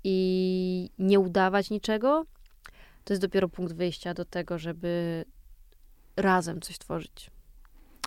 [0.03, 2.25] i nie udawać niczego,
[3.03, 5.25] to jest dopiero punkt wyjścia do tego, żeby
[6.15, 7.31] razem coś tworzyć.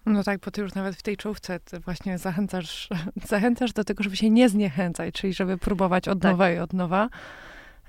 [0.06, 2.88] No tak, bo ty już nawet w tej czołówce właśnie zachęcasz,
[3.28, 6.32] zachęcasz do tego, żeby się nie zniechęcać, czyli żeby próbować od tak.
[6.32, 7.08] nowa i od nowa.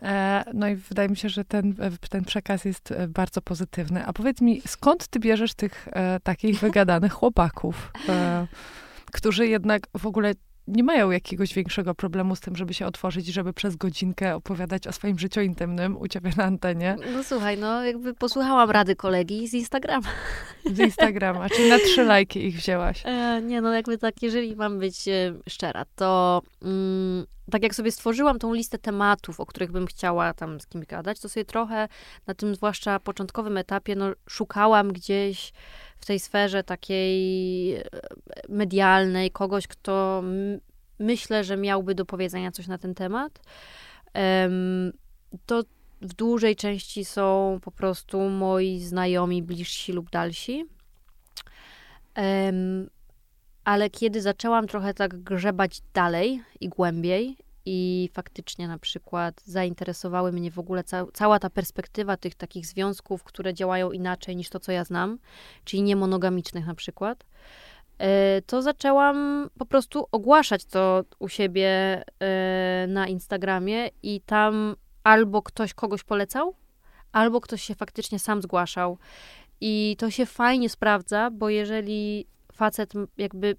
[0.03, 1.75] E, no i wydaje mi się, że ten,
[2.09, 4.05] ten przekaz jest e, bardzo pozytywny.
[4.05, 8.47] A powiedz mi, skąd ty bierzesz tych e, takich wygadanych chłopaków, e,
[9.11, 10.33] którzy jednak w ogóle
[10.67, 14.91] nie mają jakiegoś większego problemu z tym, żeby się otworzyć, żeby przez godzinkę opowiadać o
[14.91, 16.95] swoim życiu intymnym u ciebie na antenie.
[17.13, 20.07] No słuchaj, no jakby posłuchałam rady kolegi z Instagrama.
[20.65, 23.01] Z Instagrama, czyli na trzy lajki ich wzięłaś.
[23.05, 27.91] E, nie, no jakby tak, jeżeli mam być e, szczera, to mm, tak jak sobie
[27.91, 31.87] stworzyłam tą listę tematów, o których bym chciała tam z kimś gadać, to sobie trochę
[32.27, 35.53] na tym zwłaszcza początkowym etapie, no szukałam gdzieś
[36.03, 37.81] w tej sferze takiej e,
[38.49, 40.23] medialnej kogoś, kto
[40.99, 43.39] myślę, że miałby do powiedzenia coś na ten temat.
[45.45, 45.63] To
[46.01, 50.65] w dużej części są po prostu moi znajomi, bliżsi lub dalsi.
[53.63, 60.51] Ale kiedy zaczęłam trochę tak grzebać dalej i głębiej, i faktycznie na przykład zainteresowały mnie
[60.51, 64.71] w ogóle ca cała ta perspektywa tych takich związków, które działają inaczej niż to, co
[64.71, 65.19] ja znam,
[65.63, 67.25] czyli niemonogamicznych na przykład,
[67.97, 71.69] e, to zaczęłam po prostu ogłaszać to u siebie
[72.19, 76.55] e, na Instagramie i tam albo ktoś kogoś polecał,
[77.11, 78.97] albo ktoś się faktycznie sam zgłaszał.
[79.61, 83.55] I to się fajnie sprawdza, bo jeżeli facet jakby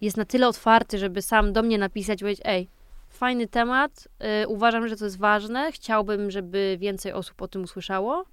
[0.00, 2.68] jest na tyle otwarty, żeby sam do mnie napisać, powiedzieć, ej,
[3.16, 4.08] fajny temat,
[4.42, 8.24] y, uważam, że to jest ważne, chciałbym, żeby więcej osób o tym usłyszało.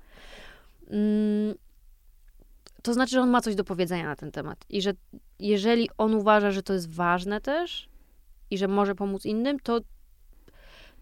[0.90, 1.56] Mm,
[2.84, 4.94] to znaczy, że on ma coś do powiedzenia na ten temat i że
[5.40, 7.90] jeżeli on uważa, że to jest ważne też
[8.52, 9.80] i że może pomóc innym, to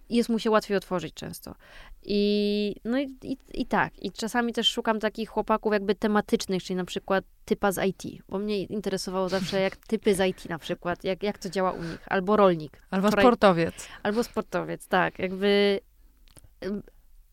[0.09, 1.55] jest mu się łatwiej otworzyć często.
[2.03, 4.03] I, no i, i, i, tak.
[4.03, 8.39] I czasami też szukam takich chłopaków jakby tematycznych, czyli na przykład typa z IT, bo
[8.39, 12.07] mnie interesowało zawsze jak typy z IT na przykład, jak, jak to działa u nich.
[12.07, 12.81] Albo rolnik.
[12.91, 13.87] Albo sportowiec.
[14.03, 15.19] Albo sportowiec, tak.
[15.19, 15.79] Jakby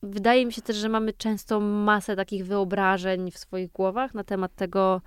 [0.03, 4.55] wydaje mi się też, że mamy często masę takich wyobrażeń w swoich głowach na temat
[4.55, 5.03] tego,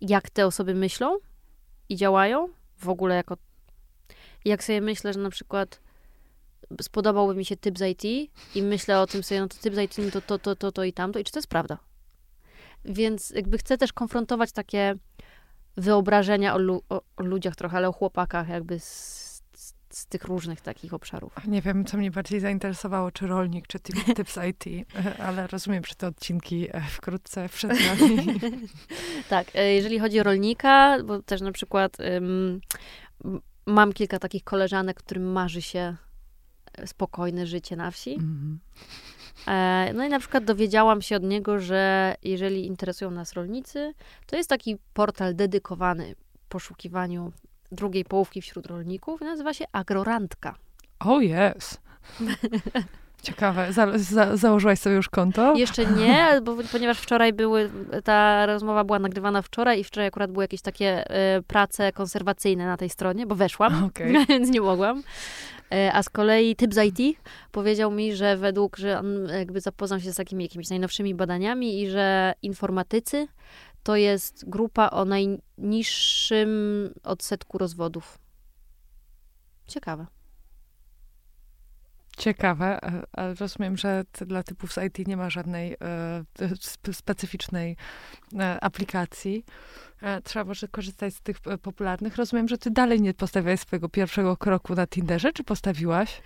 [0.00, 1.18] jak te osoby myślą
[1.88, 3.36] i działają w ogóle jako.
[4.44, 5.80] Jak sobie myślę, że na przykład
[6.82, 9.78] spodobałby mi się typ z IT i myślę o tym sobie, no to typ z
[9.78, 11.78] IT no to, to, to, to, to i tamto i czy to jest prawda.
[12.84, 14.94] Więc jakby chcę też konfrontować takie
[15.76, 19.42] wyobrażenia o, lu o, o ludziach trochę, ale o chłopakach jakby z,
[19.90, 21.46] z, tych różnych takich obszarów.
[21.46, 24.88] Nie wiem, co mnie bardziej zainteresowało, czy rolnik, czy typ, typ z IT,
[25.26, 28.40] ale rozumiem, że te odcinki e, wkrótce przed nami.
[29.28, 32.60] tak, e, jeżeli chodzi o rolnika, bo też na przykład um,
[33.66, 35.96] mam kilka takich koleżanek, którym marzy się
[36.86, 38.14] spokojne życie na wsi.
[38.14, 38.58] Mm.
[39.94, 43.94] No i na przykład dowiedziałam się od niego, że jeżeli interesują nas rolnicy,
[44.26, 46.14] to jest taki portal dedykowany
[46.48, 47.32] poszukiwaniu
[47.72, 49.20] drugiej połówki wśród rolników.
[49.20, 50.54] Nazywa się Agrorandka.
[50.98, 51.80] Oh, jest.
[53.26, 53.72] Ciekawe.
[53.72, 55.54] Za, za, założyłaś sobie już konto?
[55.54, 57.70] Jeszcze nie, bo, ponieważ wczoraj były,
[58.04, 61.04] ta rozmowa była nagrywana wczoraj i wczoraj akurat były jakieś takie
[61.38, 64.12] y, prace konserwacyjne na tej stronie, bo weszłam, okay.
[64.28, 65.02] więc nie mogłam.
[65.72, 67.18] E, a z kolei typ z IT
[67.52, 71.90] powiedział mi, że według, że on jakby zapoznał się z takimi jakimiś najnowszymi badaniami i
[71.90, 73.28] że informatycy
[73.82, 76.50] to jest grupa o najniższym
[77.02, 78.18] odsetku rozwodów.
[79.66, 80.06] Ciekawe.
[82.16, 82.78] Ciekawe,
[83.12, 87.76] ale rozumiem, że dla typów z IT nie ma żadnej e, specyficznej
[88.38, 89.44] e, aplikacji.
[90.02, 92.16] E, trzeba może korzystać z tych e, popularnych.
[92.16, 96.22] Rozumiem, że ty dalej nie postawiłaś swojego pierwszego kroku na Tinderze, czy postawiłaś?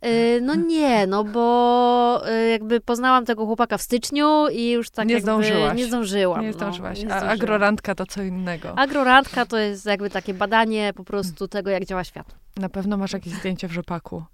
[0.00, 5.14] E, no nie, no bo jakby poznałam tego chłopaka w styczniu i już tak nie
[5.14, 5.78] jakby zdążyłaś.
[5.78, 6.40] nie zdążyłam.
[6.40, 6.98] Nie no, zdążyłaś.
[6.98, 7.30] No, nie zdążyłam.
[7.30, 8.78] A agrorandka to co innego.
[8.78, 12.34] Agrorandka to jest jakby takie badanie po prostu tego, jak działa świat.
[12.56, 14.24] Na pewno masz jakieś zdjęcie w rzepaku.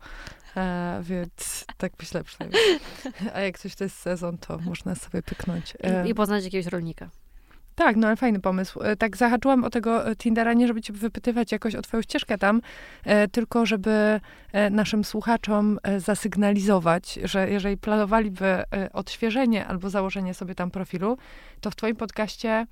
[0.57, 2.63] E, więc tak myślę przynajmniej.
[3.35, 5.75] A jak coś to jest sezon, to można sobie pyknąć.
[5.83, 7.11] E, I, I poznać jakiegoś rolnika.
[7.81, 8.83] Tak, no ale fajny pomysł.
[8.83, 12.39] E, tak zahaczyłam o tego e, Tindera, nie żeby cię wypytywać jakoś o twoją ścieżkę
[12.39, 12.61] tam,
[13.05, 14.21] e, tylko żeby
[14.71, 21.19] naszym słuchaczom zasygnalizować, że jeżeli planowaliby odświeżenie albo założenie sobie tam profilu,
[21.61, 22.67] to w twoim podcaście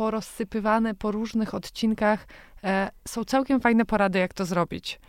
[0.00, 2.26] porozsypywane po różnych odcinkach
[3.08, 5.00] są całkiem fajne porady, jak to zrobić.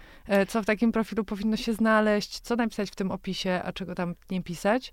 [0.47, 4.15] Co w takim profilu powinno się znaleźć, co napisać w tym opisie, a czego tam
[4.29, 4.91] nie pisać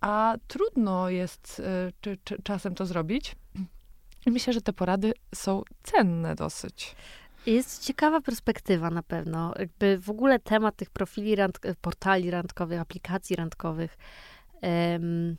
[0.00, 3.36] a trudno jest y, czy, czy, czasem to zrobić.
[4.26, 6.96] Myślę, że te porady są cenne dosyć.
[7.46, 9.54] Jest ciekawa perspektywa na pewno.
[9.58, 13.96] Jakby w ogóle temat tych profili, rand, portali randkowych, aplikacji randkowych,
[14.62, 15.36] um,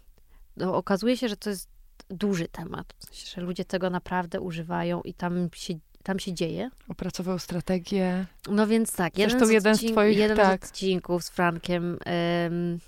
[0.58, 1.70] no, okazuje się, że to jest
[2.10, 2.94] duży temat.
[2.98, 6.70] W sensie, że ludzie tego naprawdę używają i tam się, tam się dzieje.
[6.88, 8.26] Opracował strategię.
[8.52, 10.66] No więc tak, jeden, z, jeden, z, twoich, jeden tak.
[10.66, 12.80] z odcinków z Frankiem um,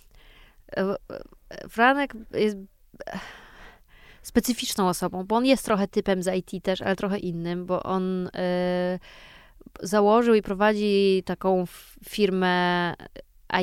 [1.70, 2.58] Franek jest
[4.22, 8.28] specyficzną osobą, bo on jest trochę typem z IT też, ale trochę innym, bo on
[8.28, 8.30] y,
[9.80, 11.66] założył i prowadzi taką
[12.10, 12.94] firmę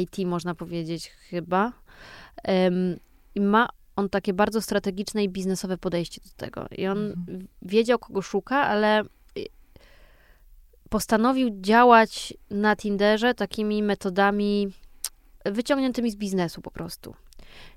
[0.00, 1.72] IT, można powiedzieć chyba.
[3.34, 6.66] I ma on takie bardzo strategiczne i biznesowe podejście do tego.
[6.76, 7.48] I on mhm.
[7.62, 9.06] wiedział, kogo szuka, ale y,
[10.88, 14.68] postanowił działać na Tinderze takimi metodami
[15.44, 17.14] wyciągniętymi z biznesu po prostu.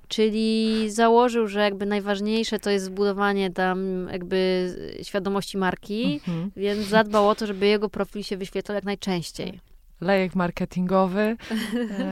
[0.08, 4.70] Czyli założył, że jakby najważniejsze to jest zbudowanie tam jakby
[5.04, 6.52] świadomości marki, mhm.
[6.56, 9.60] więc zadbał o to, żeby jego profil się wyświetlał jak najczęściej
[10.02, 11.38] lejek marketingowy.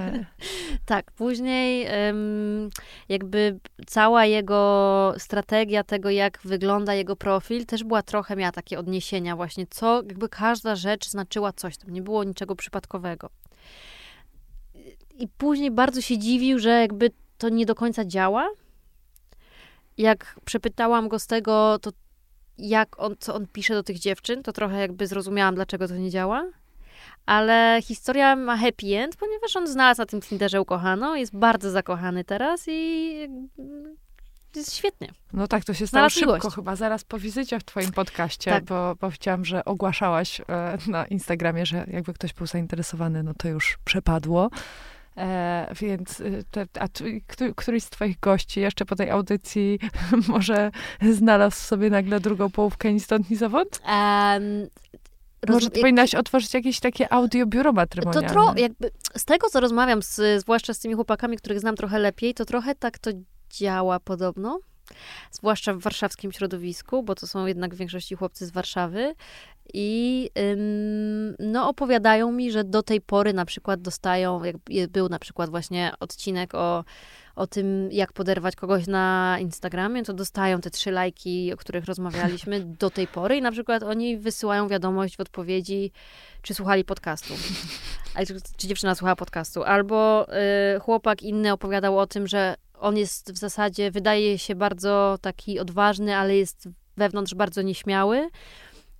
[0.86, 1.88] tak, później
[3.10, 9.36] jakby cała jego strategia tego, jak wygląda jego profil, też była trochę, miała takie odniesienia
[9.36, 13.30] właśnie, co jakby każda rzecz znaczyła coś, tam nie było niczego przypadkowego.
[15.18, 18.50] I później bardzo się dziwił, że jakby to nie do końca działa.
[19.98, 21.92] Jak przepytałam go z tego, to
[22.58, 26.10] jak on, co on pisze do tych dziewczyn, to trochę jakby zrozumiałam, dlaczego to nie
[26.10, 26.46] działa
[27.28, 32.24] ale historia ma happy end, ponieważ on znalazł na tym Tinderze ukochaną, jest bardzo zakochany
[32.24, 33.14] teraz i
[34.56, 35.12] jest świetnie.
[35.34, 36.56] No tak, to się stało szybko miłość.
[36.56, 38.64] chyba, zaraz po wizycie w twoim podcaście, tak.
[38.64, 43.48] bo, bo chciałam, że ogłaszałaś e, na Instagramie, że jakby ktoś był zainteresowany, no to
[43.48, 44.50] już przepadło.
[45.18, 46.88] E, więc y, te, a
[47.56, 49.80] któryś z twoich gości jeszcze po tej audycji
[50.28, 50.72] może
[51.12, 53.82] znalazł sobie nagle drugą połówkę ni stąd, ni zowąd?
[53.88, 54.68] Um,
[55.48, 55.74] może jak...
[55.74, 58.28] powinnaś otworzyć jakieś takie audiobiuro matrymonialne.
[58.28, 62.00] To tro, jakby z tego, co rozmawiam, z, zwłaszcza z tymi chłopakami, których znam trochę
[62.00, 63.12] lepiej, to trochę tak to
[63.50, 64.60] działa podobno.
[65.32, 69.16] Zwłaszcza w warszawskim środowisku, bo to są jednak w większości chłopcy z Warszawy.
[69.74, 74.56] I ym, no, opowiadają mi, że do tej pory na przykład dostają, jak
[74.90, 76.84] był na przykład właśnie odcinek o
[77.38, 82.60] o tym, jak poderwać kogoś na Instagramie, to dostają te trzy lajki, o których rozmawialiśmy
[82.80, 85.92] do tej pory i na przykład oni wysyłają wiadomość w odpowiedzi,
[86.42, 87.34] czy słuchali podcastu.
[88.58, 89.64] Czy dziewczyna słuchała podcastu.
[89.64, 90.28] Albo
[90.76, 95.60] y, chłopak inny opowiadał o tym, że on jest w zasadzie, wydaje się bardzo taki
[95.60, 98.30] odważny, ale jest wewnątrz bardzo nieśmiały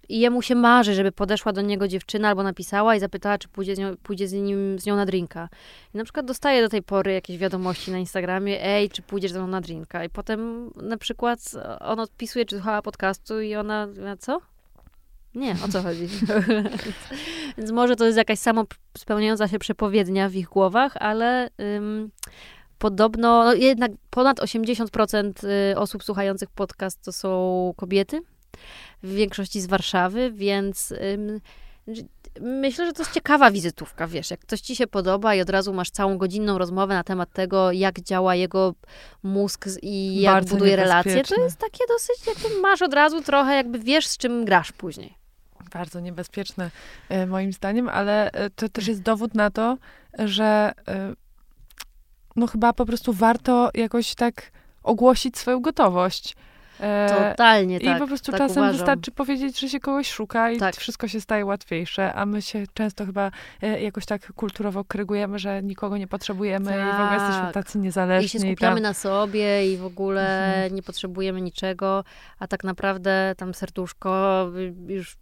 [0.10, 3.76] i jemu się marzy, żeby podeszła do niego dziewczyna albo napisała i zapytała, czy pójdzie
[3.76, 5.50] z nią, pójdzie z nim, z nią na drinka.
[5.94, 9.40] I na przykład dostaje do tej pory jakieś wiadomości na Instagramie, ej, czy pójdziesz ze
[9.40, 10.04] mną na drinka?
[10.04, 11.40] I potem na przykład
[11.80, 13.88] on odpisuje, czy słuchała podcastu i ona,
[14.20, 14.42] co?
[15.36, 16.08] Nie, o co chodzi?
[17.58, 18.66] Więc może to jest jakaś samo
[18.98, 22.12] spełniająca się przepowiednia w ich głowach, ale ym,
[22.78, 28.22] podobno no jednak ponad 80% y, osób słuchających podcast to są kobiety
[29.04, 30.94] w większości z Warszawy, więc
[32.42, 35.74] myślę, że to jest ciekawa wizytówka, wiesz, jak ktoś ci się podoba i od razu
[35.74, 38.74] masz całą godzinną rozmowę na temat tego, jak działa jego
[39.24, 43.56] mózg i jak Bardzo buduje relacje, to jest takie dosyć, jakby masz od razu trochę,
[43.56, 45.18] jakby wiesz, z czym grasz później.
[45.74, 46.72] Bardzo niebezpieczne
[47.10, 49.78] e, moim zdaniem, ale e, to też jest dowód na to,
[50.20, 51.14] że e,
[52.36, 54.52] no chyba po prostu warto jakoś tak
[54.84, 56.36] ogłosić swoją gotowość.
[56.80, 57.98] E, Totalnie tak.
[57.98, 58.78] I po prostu tak czasem uważam.
[58.78, 60.76] wystarczy powiedzieć, że się kogoś szuka i tak.
[60.76, 65.64] wszystko się staje łatwiejsze, a my się często chyba e, jakoś tak kulturowo krygujemy, że
[65.64, 66.80] nikogo nie potrzebujemy tak.
[66.80, 67.54] i w ogóle jesteśmy tak.
[67.54, 68.26] tacy niezależni.
[68.26, 68.84] I się skupiamy tam...
[68.84, 70.76] na sobie i w ogóle mhm.
[70.76, 72.04] nie potrzebujemy niczego,
[72.40, 74.46] a tak naprawdę tam serduszko
[74.88, 75.18] już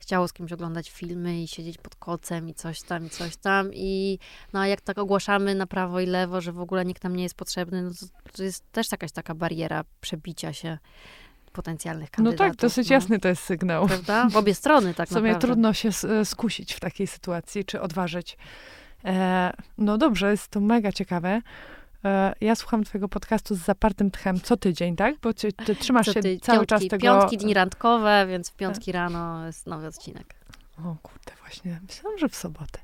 [0.00, 3.70] chciało z kimś oglądać filmy i siedzieć pod kocem i coś tam, i coś tam.
[3.74, 4.18] I
[4.52, 7.34] no jak tak ogłaszamy na prawo i lewo, że w ogóle nikt nam nie jest
[7.34, 10.78] potrzebny, no to, to jest też jakaś taka bariera przebicia się
[11.52, 12.46] potencjalnych kandydatów.
[12.46, 12.94] No tak, dosyć no.
[12.94, 13.86] jasny to jest sygnał.
[13.86, 14.28] Prawda?
[14.28, 15.46] W obie strony tak w sumie naprawdę.
[15.46, 15.90] trudno się
[16.24, 18.36] skusić w takiej sytuacji, czy odważyć.
[19.04, 21.42] E, no dobrze, jest to mega ciekawe.
[22.04, 25.14] E, ja słucham twojego podcastu z zapartym tchem co tydzień, tak?
[25.22, 27.02] Bo ty, ty trzymasz się ty, cały piątki, czas tego...
[27.02, 30.34] Piątki, dni randkowe, więc w piątki rano jest nowy odcinek.
[30.78, 31.80] O kurde, właśnie.
[31.88, 32.80] Myślałam, że w sobotę.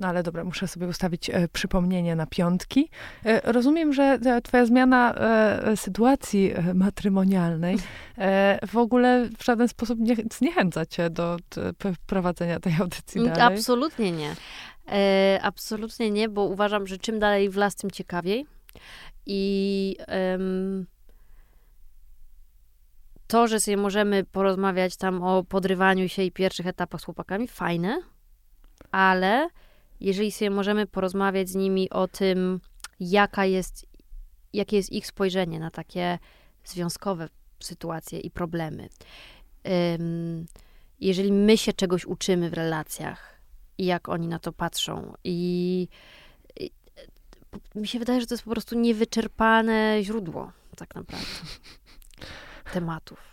[0.00, 2.90] No ale dobra, muszę sobie ustawić e, przypomnienie na piątki.
[3.24, 7.76] E, rozumiem, że e, twoja zmiana e, sytuacji e, matrymonialnej
[8.18, 13.56] e, w ogóle w żaden sposób nie zniechęca cię do, do prowadzenia tej audycji dalej.
[13.56, 14.34] Absolutnie nie.
[15.42, 18.46] absolutnie nie, bo uważam, że czym dalej w las, tym ciekawiej.
[19.26, 20.86] I um,
[23.26, 28.02] to, że sobie możemy porozmawiać tam o podrywaniu się i pierwszych etapach z chłopakami, fajne,
[28.90, 29.48] ale
[30.00, 32.60] jeżeli sobie możemy porozmawiać z nimi o tym,
[33.00, 33.86] jaka jest,
[34.52, 36.18] jakie jest ich spojrzenie na takie
[36.64, 37.28] związkowe
[37.60, 38.88] sytuacje i problemy.
[39.64, 40.46] Um,
[41.00, 43.40] jeżeli my się czegoś uczymy w relacjach
[43.78, 45.88] i jak oni na to patrzą i
[47.74, 51.26] mi się wydaje, że to jest po prostu niewyczerpane źródło, tak naprawdę.
[52.72, 53.30] tematów?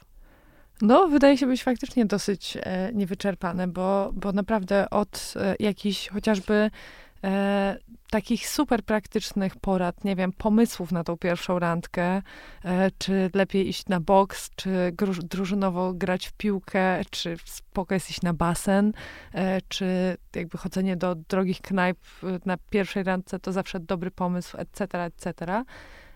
[0.81, 6.71] No, wydaje się być faktycznie dosyć e, niewyczerpane, bo, bo naprawdę od e, jakichś chociażby
[7.23, 7.77] e,
[8.09, 12.21] takich super praktycznych porad, nie wiem, pomysłów na tą pierwszą randkę,
[12.65, 14.93] e, czy lepiej iść na boks, czy
[15.23, 18.93] drużynowo grać w piłkę, czy spoko jest iść na basen,
[19.33, 24.57] e, czy jakby chodzenie do drogich knajp e, na pierwszej randce to zawsze dobry pomysł,
[24.57, 25.63] etc., etc.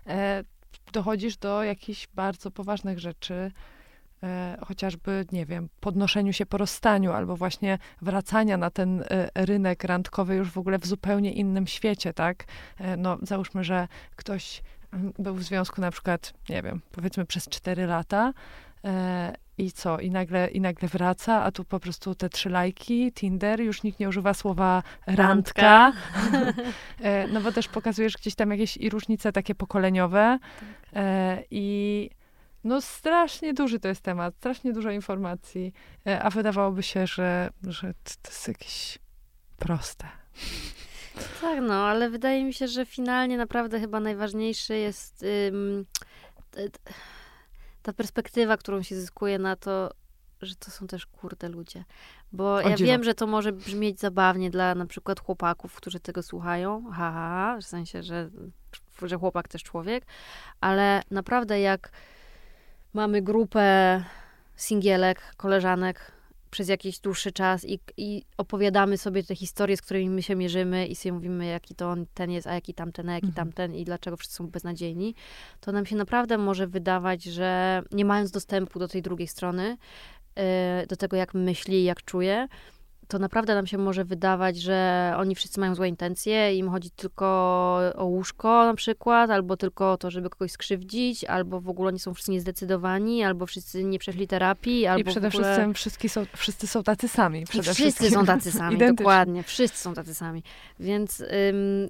[0.06, 0.44] E,
[0.92, 3.52] dochodzisz do jakichś bardzo poważnych rzeczy,
[4.66, 10.34] chociażby, nie wiem, podnoszeniu się po rozstaniu, albo właśnie wracania na ten e, rynek randkowy
[10.34, 12.44] już w ogóle w zupełnie innym świecie, tak?
[12.78, 14.62] E, no, załóżmy, że ktoś
[14.92, 18.32] mm, był w związku na przykład, nie wiem, powiedzmy przez 4 lata
[18.84, 19.98] e, i co?
[19.98, 24.00] I nagle, I nagle wraca, a tu po prostu te trzy lajki, Tinder, już nikt
[24.00, 25.92] nie używa słowa randka.
[27.00, 30.68] e, no bo też pokazujesz gdzieś tam jakieś i różnice takie pokoleniowe tak.
[30.94, 32.10] e, i
[32.64, 35.72] no strasznie duży to jest temat, strasznie dużo informacji,
[36.06, 38.98] e, a wydawałoby się, że, że to jest jakieś
[39.56, 40.08] proste.
[41.40, 45.86] Tak, no, ale wydaje mi się, że finalnie naprawdę chyba najważniejszy jest ym,
[47.82, 49.90] ta perspektywa, którą się zyskuje na to,
[50.42, 51.84] że to są też kurde ludzie.
[52.32, 56.90] Bo ja wiem, że to może brzmieć zabawnie dla na przykład chłopaków, którzy tego słuchają.
[56.92, 58.30] Haha, w sensie, że,
[59.02, 60.06] że chłopak też człowiek,
[60.60, 61.90] ale naprawdę jak
[62.94, 64.04] mamy grupę
[64.56, 66.12] singielek, koleżanek
[66.50, 70.86] przez jakiś dłuższy czas i, i opowiadamy sobie te historie, z którymi my się mierzymy
[70.86, 73.46] i sobie mówimy, jaki to on, ten jest, a jaki tamten, a jaki mhm.
[73.46, 75.14] tamten i dlaczego wszyscy są beznadziejni,
[75.60, 79.76] to nam się naprawdę może wydawać, że nie mając dostępu do tej drugiej strony,
[80.36, 80.42] yy,
[80.86, 82.48] do tego, jak myśli, jak czuje,
[83.12, 87.26] to naprawdę nam się może wydawać, że oni wszyscy mają złe intencje, im chodzi tylko
[87.96, 91.98] o łóżko na przykład, albo tylko o to, żeby kogoś skrzywdzić, albo w ogóle nie
[91.98, 95.44] są wszyscy niezdecydowani, albo wszyscy nie przeszli terapii, albo I przede ogóle...
[95.44, 97.46] wszystkim wszyscy są, wszyscy są tacy sami.
[97.72, 99.42] Wszyscy są tacy sami, dokładnie.
[99.42, 100.42] Wszyscy są tacy sami.
[100.80, 101.26] Więc ym,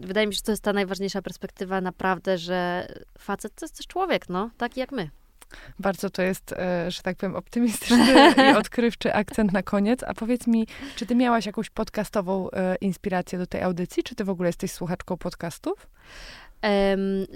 [0.01, 3.87] wydaje mi się, że to jest ta najważniejsza perspektywa naprawdę, że facet to jest też
[3.87, 5.22] człowiek, no, taki jak my.
[5.79, 10.03] Bardzo to jest, e, że tak powiem, optymistyczny i odkrywczy akcent na koniec.
[10.03, 14.03] A powiedz mi, czy ty miałaś jakąś podcastową e, inspirację do tej audycji?
[14.03, 15.89] Czy ty w ogóle jesteś słuchaczką podcastów?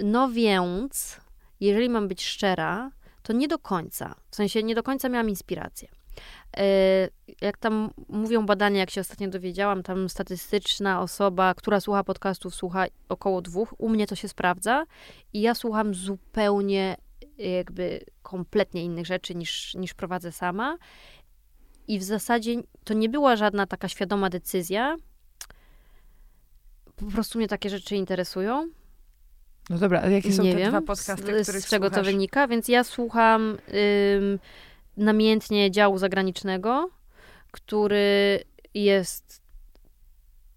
[0.05, 1.21] No więc,
[1.61, 2.91] jeżeli mam być szczera,
[3.23, 4.15] to nie do końca.
[4.31, 5.89] W sensie nie do końca miałam inspirację.
[6.57, 7.09] E,
[7.41, 12.87] jak tam mówią badania, jak się ostatnio dowiedziałam, tam statystyczna osoba, która słucha podcastów, słucha
[13.09, 13.75] około dwóch.
[13.79, 14.85] U mnie to się sprawdza
[15.33, 16.97] i ja słucham zupełnie
[17.39, 20.77] jakby kompletnie innych rzeczy niż, niż prowadzę sama.
[21.89, 24.97] I w zasadzie to nie była żadna taka świadoma decyzja.
[26.97, 28.69] Po prostu mnie takie rzeczy interesują.
[29.71, 32.05] No dobra, ale jakie są nie te wiem, dwa podcasty, z, z czego słuchasz?
[32.05, 32.49] to wynika?
[32.49, 33.59] Więc ja słucham
[34.19, 34.39] ym,
[34.97, 36.91] namiętnie działu zagranicznego,
[37.51, 39.46] który jest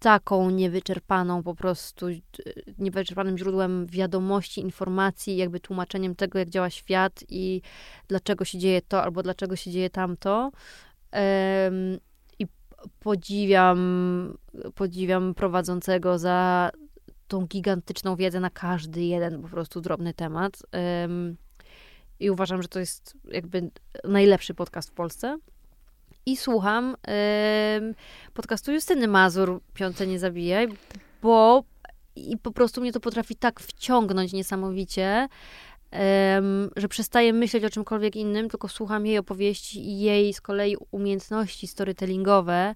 [0.00, 2.20] taką niewyczerpaną po prostu, e,
[2.78, 7.62] niewyczerpanym źródłem wiadomości, informacji, jakby tłumaczeniem tego, jak działa świat i
[8.08, 10.50] dlaczego się dzieje to, albo dlaczego się dzieje tamto.
[11.12, 11.98] Um,
[12.38, 12.46] I
[13.00, 13.78] podziwiam,
[14.74, 16.70] podziwiam prowadzącego za
[17.28, 20.62] tą gigantyczną wiedzę na każdy jeden po prostu drobny temat.
[21.02, 21.36] Um,
[22.20, 23.70] I uważam, że to jest jakby
[24.04, 25.38] najlepszy podcast w Polsce
[26.26, 27.94] i słucham yy,
[28.34, 30.68] podcastu Justyny Mazur, Piąte Nie Zabijaj,
[31.22, 31.64] bo
[32.16, 35.28] i po prostu mnie to potrafi tak wciągnąć niesamowicie,
[36.76, 41.66] że przestaję myśleć o czymkolwiek innym, tylko słucham jej opowieści i jej z kolei umiejętności
[41.66, 42.74] storytellingowe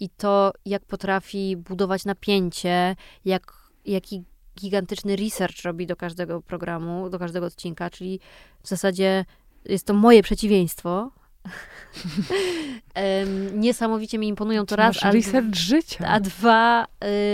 [0.00, 3.52] i to, jak potrafi budować napięcie, jak,
[3.84, 4.24] jaki
[4.60, 8.20] gigantyczny research robi do każdego programu, do każdego odcinka, czyli
[8.62, 9.24] w zasadzie
[9.64, 11.10] jest to moje przeciwieństwo,
[11.44, 14.96] um, niesamowicie mi imponują to raz.
[15.02, 16.08] A, research życia.
[16.08, 16.86] A dwa,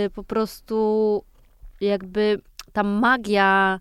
[0.05, 1.23] y, po prostu
[1.81, 2.41] jakby
[2.73, 3.79] ta magia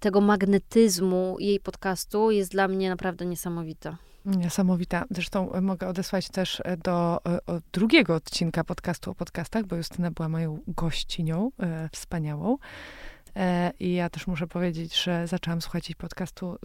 [0.00, 3.96] tego magnetyzmu jej podcastu jest dla mnie naprawdę niesamowita.
[4.24, 5.04] Niesamowita.
[5.10, 7.40] Zresztą e, mogę odesłać też e, do e,
[7.72, 12.56] drugiego odcinka podcastu o podcastach, bo Justyna była moją gościnią e, wspaniałą.
[13.36, 16.58] E, I ja też muszę powiedzieć, że zaczęłam słuchać jej podcastu y,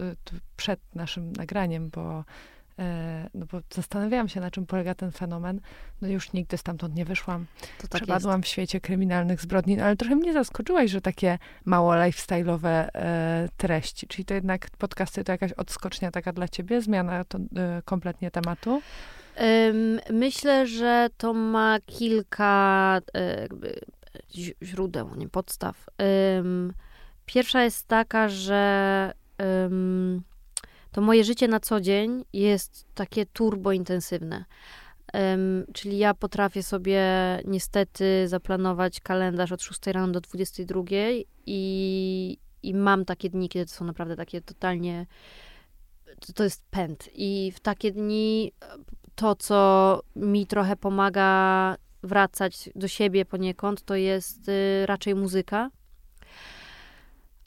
[0.56, 2.24] przed naszym nagraniem, bo,
[2.78, 5.60] e, no bo zastanawiałam się, na czym polega ten fenomen.
[6.02, 7.46] No już nigdy stamtąd nie wyszłam.
[7.78, 8.48] To tak Przepadłam jest.
[8.48, 14.06] w świecie kryminalnych zbrodni, no ale trochę mnie zaskoczyłaś, że takie mało lifestyle'owe e, treści.
[14.06, 17.38] Czyli to jednak podcasty to jakaś odskocznia taka dla ciebie, zmiana to,
[17.84, 18.82] kompletnie tematu?
[20.10, 23.00] Myślę, że to ma kilka
[24.62, 25.86] źródeł, nie podstaw.
[27.26, 29.12] pierwsza jest taka, że
[30.92, 34.44] to moje życie na co dzień jest takie turbo intensywne.
[35.14, 37.02] Um, czyli ja potrafię sobie
[37.44, 40.82] niestety zaplanować kalendarz od 6 rano do 22
[41.46, 45.06] i, i mam takie dni, kiedy to są naprawdę takie totalnie.
[46.20, 47.08] To, to jest pęd.
[47.14, 48.52] I w takie dni
[49.14, 55.70] to, co mi trochę pomaga wracać do siebie poniekąd, to jest y, raczej muzyka.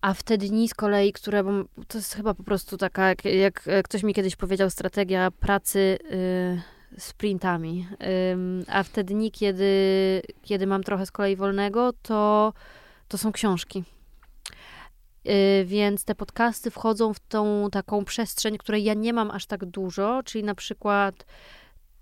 [0.01, 1.43] A w te dni z kolei, które,
[1.87, 6.99] to jest chyba po prostu taka, jak, jak ktoś mi kiedyś powiedział, strategia pracy y,
[7.01, 7.87] sprintami.
[7.91, 12.53] Y, a w te dni, kiedy, kiedy mam trochę z kolei wolnego, to,
[13.07, 13.83] to są książki.
[15.29, 19.65] Y, więc te podcasty wchodzą w tą taką przestrzeń, której ja nie mam aż tak
[19.65, 21.25] dużo, czyli na przykład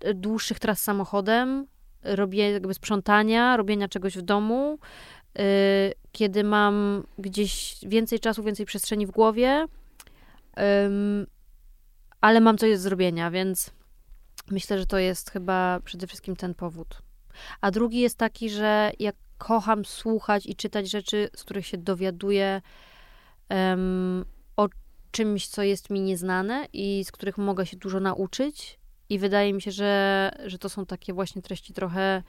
[0.04, 1.66] y, dłuższych tras samochodem,
[2.14, 4.78] robię jakby sprzątania, robienia czegoś w domu,
[5.38, 5.42] y,
[6.12, 9.66] kiedy mam gdzieś więcej czasu, więcej przestrzeni w głowie,
[12.20, 13.70] ale mam coś do zrobienia, więc
[14.50, 17.02] myślę, że to jest chyba przede wszystkim ten powód.
[17.60, 22.62] A drugi jest taki, że ja kocham słuchać i czytać rzeczy, z których się dowiaduję
[23.50, 24.24] um,
[24.56, 24.68] o
[25.10, 28.78] czymś, co jest mi nieznane i z których mogę się dużo nauczyć.
[29.08, 32.22] I wydaje mi się, że, że to są takie właśnie treści trochę,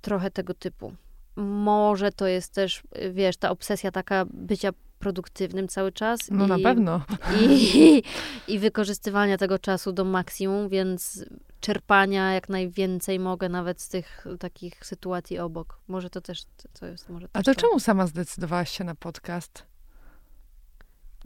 [0.00, 0.94] trochę tego typu.
[1.36, 6.20] Może to jest też, wiesz, ta obsesja taka bycia produktywnym cały czas.
[6.30, 7.02] No i, na pewno.
[7.50, 8.02] I,
[8.48, 11.24] I wykorzystywania tego czasu do maksimum, więc
[11.60, 15.78] czerpania jak najwięcej mogę nawet z tych takich sytuacji obok.
[15.88, 16.42] Może to też
[16.80, 17.08] to jest.
[17.08, 19.66] Może A to, to czemu sama zdecydowałaś się na podcast?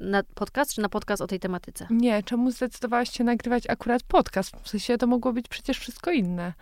[0.01, 1.87] Na podcast, czy na podcast o tej tematyce?
[1.91, 4.57] Nie, czemu zdecydowałaś się nagrywać akurat podcast?
[4.63, 6.53] W sensie to mogło być przecież wszystko inne.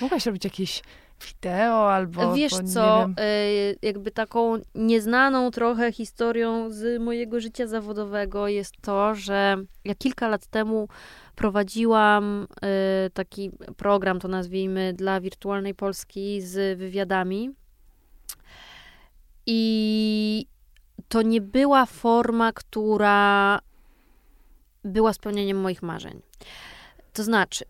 [0.00, 0.82] Mogłaś robić jakieś
[1.26, 2.34] wideo albo...
[2.34, 9.56] Wiesz co, y, jakby taką nieznaną trochę historią z mojego życia zawodowego jest to, że
[9.84, 10.88] ja kilka lat temu
[11.34, 12.46] prowadziłam
[13.06, 17.50] y, taki program, to nazwijmy, dla Wirtualnej Polski z wywiadami.
[19.46, 20.46] I
[21.08, 23.58] to nie była forma, która
[24.84, 26.22] była spełnieniem moich marzeń.
[27.12, 27.64] To znaczy,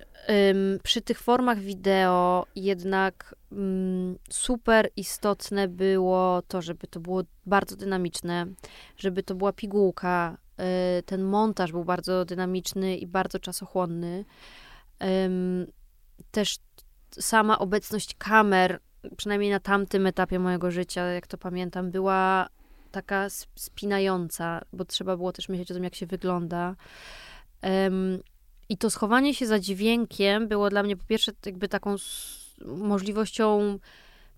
[0.83, 3.35] przy tych formach wideo jednak
[4.31, 8.47] super istotne było to, żeby to było bardzo dynamiczne,
[8.97, 10.39] żeby to była pigułka.
[10.59, 10.65] Yy,
[11.03, 14.25] ten montaż był bardzo dynamiczny i bardzo czasochłonny.
[16.31, 16.59] Też
[17.11, 18.81] sama obecność kamer,
[19.17, 22.49] przynajmniej na tamtym etapie mojego życia, jak to pamiętam, była
[22.91, 26.77] taka spinająca, bo trzeba było też myśleć o tym, jak się wygląda.
[27.63, 28.19] Um,
[28.69, 31.97] I to schowanie się za dźwiękiem było dla mnie po pierwsze jakby taką
[32.65, 33.79] możliwością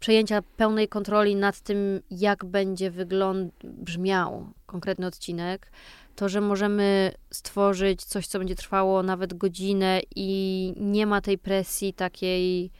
[0.01, 5.73] przejęcia pełnej kontroli nad tym, jak będzie wygląd brzmiał konkretny odcinek.
[6.17, 11.95] To, że możemy stworzyć coś, co będzie trwało nawet godzinę i nie ma tej presji
[11.95, 12.71] takiej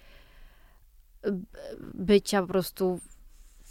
[1.95, 3.01] bycia po prostu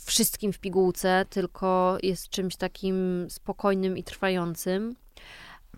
[0.09, 4.95] wszystkim w pigułce, tylko jest czymś takim spokojnym i trwającym.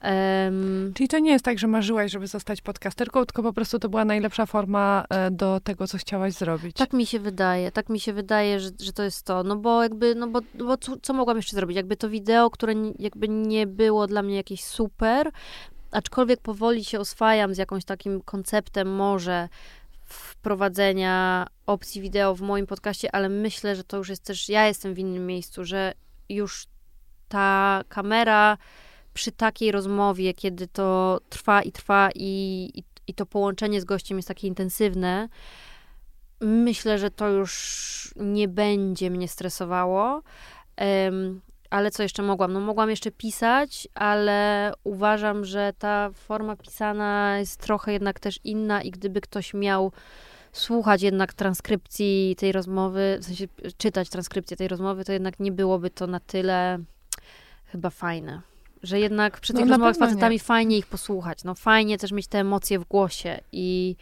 [0.03, 3.89] Um, Czyli to nie jest tak, że marzyłaś, żeby zostać podcasterką, tylko po prostu to
[3.89, 6.75] była najlepsza forma e, do tego, co chciałaś zrobić.
[6.75, 9.83] Tak mi się wydaje, tak mi się wydaje, że, że to jest to, no bo
[9.83, 11.77] jakby, no bo, bo co, co mogłam jeszcze zrobić?
[11.77, 15.31] Jakby to wideo, które jakby nie było dla mnie jakieś super,
[15.91, 19.49] aczkolwiek powoli się oswajam z jakimś takim konceptem może
[20.13, 24.93] wprowadzenia opcji wideo w moim podcaście, ale myślę, że to już jest też, ja jestem
[24.93, 25.93] w innym miejscu, że
[26.29, 26.67] już
[27.27, 28.57] ta kamera
[29.13, 34.17] przy takiej rozmowie, kiedy to trwa i trwa i, i, i to połączenie z gościem
[34.17, 35.29] jest takie intensywne,
[36.41, 40.21] myślę, że to już nie będzie mnie stresowało.
[41.71, 42.53] Ale co jeszcze mogłam?
[42.53, 48.81] No mogłam jeszcze pisać, ale uważam, że ta forma pisana jest trochę jednak też inna
[48.81, 49.91] i gdyby ktoś miał
[50.51, 53.47] słuchać jednak transkrypcji tej rozmowy, w sensie
[53.77, 56.79] czytać transkrypcję tej rozmowy, to jednak nie byłoby to na tyle
[57.65, 58.41] chyba fajne.
[58.83, 60.39] Że jednak przy no, tych no, rozmowach z facetami nie.
[60.39, 61.43] fajnie ich posłuchać.
[61.43, 63.95] No fajnie też mieć te emocje w głosie i,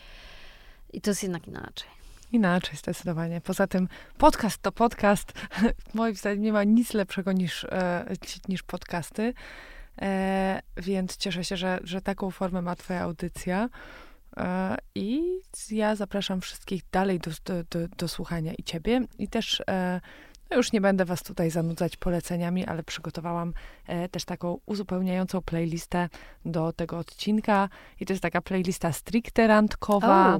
[0.94, 1.99] i to jest jednak inaczej.
[2.32, 3.42] Inaczej zdecydowanie.
[3.42, 5.34] Poza tym podcast to podcast.
[5.94, 8.06] Moim zdaniem nie ma nic lepszego niż, e,
[8.48, 9.34] niż podcasty.
[10.02, 13.70] E, więc cieszę się, że, że taką formę ma twoja audycja.
[14.38, 15.22] E, I
[15.72, 19.02] ja zapraszam wszystkich dalej do, do, do, do słuchania i ciebie.
[19.18, 20.02] I też e,
[20.50, 23.54] no już nie będę was tutaj zanudzać poleceniami, ale przygotowałam
[23.88, 26.10] e, też taką uzupełniającą playlistę
[26.46, 27.70] do tego odcinka.
[28.00, 30.36] I to jest taka playlista stricte randkowa.
[30.36, 30.40] e,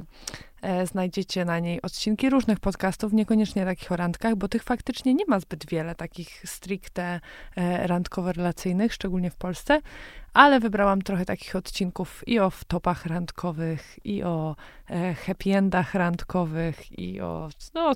[0.84, 5.40] znajdziecie na niej odcinki różnych podcastów, niekoniecznie takich o randkach, bo tych faktycznie nie ma
[5.40, 7.20] zbyt wiele takich stricte
[7.56, 9.80] e, randkowo-relacyjnych, szczególnie w Polsce,
[10.32, 14.56] ale wybrałam trochę takich odcinków i o topach randkowych, i o
[14.90, 17.92] e, happy endach randkowych, i o no,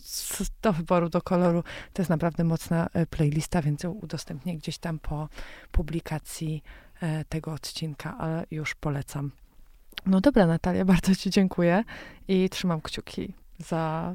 [0.63, 1.63] do wyboru, do koloru.
[1.93, 5.29] To jest naprawdę mocna e, playlista, więc ją udostępnię gdzieś tam po
[5.73, 6.63] publikacji
[7.01, 9.31] e, tego odcinka, ale już polecam.
[10.07, 11.85] No dobra, Natalia, bardzo Ci dziękuję
[12.29, 14.15] i trzymam kciuki za.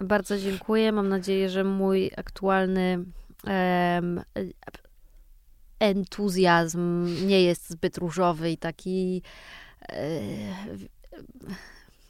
[0.00, 0.92] Bardzo dziękuję.
[0.92, 3.04] Mam nadzieję, że mój aktualny
[3.46, 4.22] um,
[5.78, 9.22] entuzjazm nie jest zbyt różowy i taki.
[9.88, 10.20] E,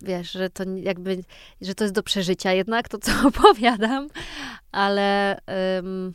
[0.01, 1.25] wiesz, że to jakby,
[1.61, 4.09] że to jest do przeżycia jednak, to co opowiadam,
[4.73, 5.39] ale.
[5.77, 6.15] Um,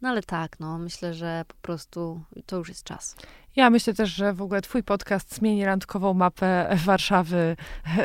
[0.00, 3.16] no ale tak, no myślę, że po prostu to już jest czas.
[3.56, 7.56] Ja myślę też, że w ogóle twój podcast zmieni randkową mapę Warszawy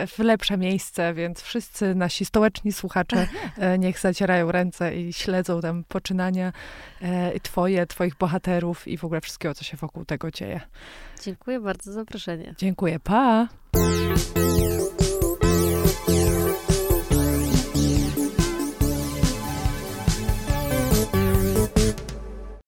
[0.07, 3.27] w lepsze miejsce, więc wszyscy nasi stołeczni słuchacze
[3.57, 6.53] e, niech zacierają ręce i śledzą tam poczynania
[7.01, 10.61] e, twoje, twoich bohaterów i w ogóle wszystkiego, co się wokół tego dzieje.
[11.23, 12.55] Dziękuję bardzo za zaproszenie.
[12.57, 13.47] Dziękuję, pa!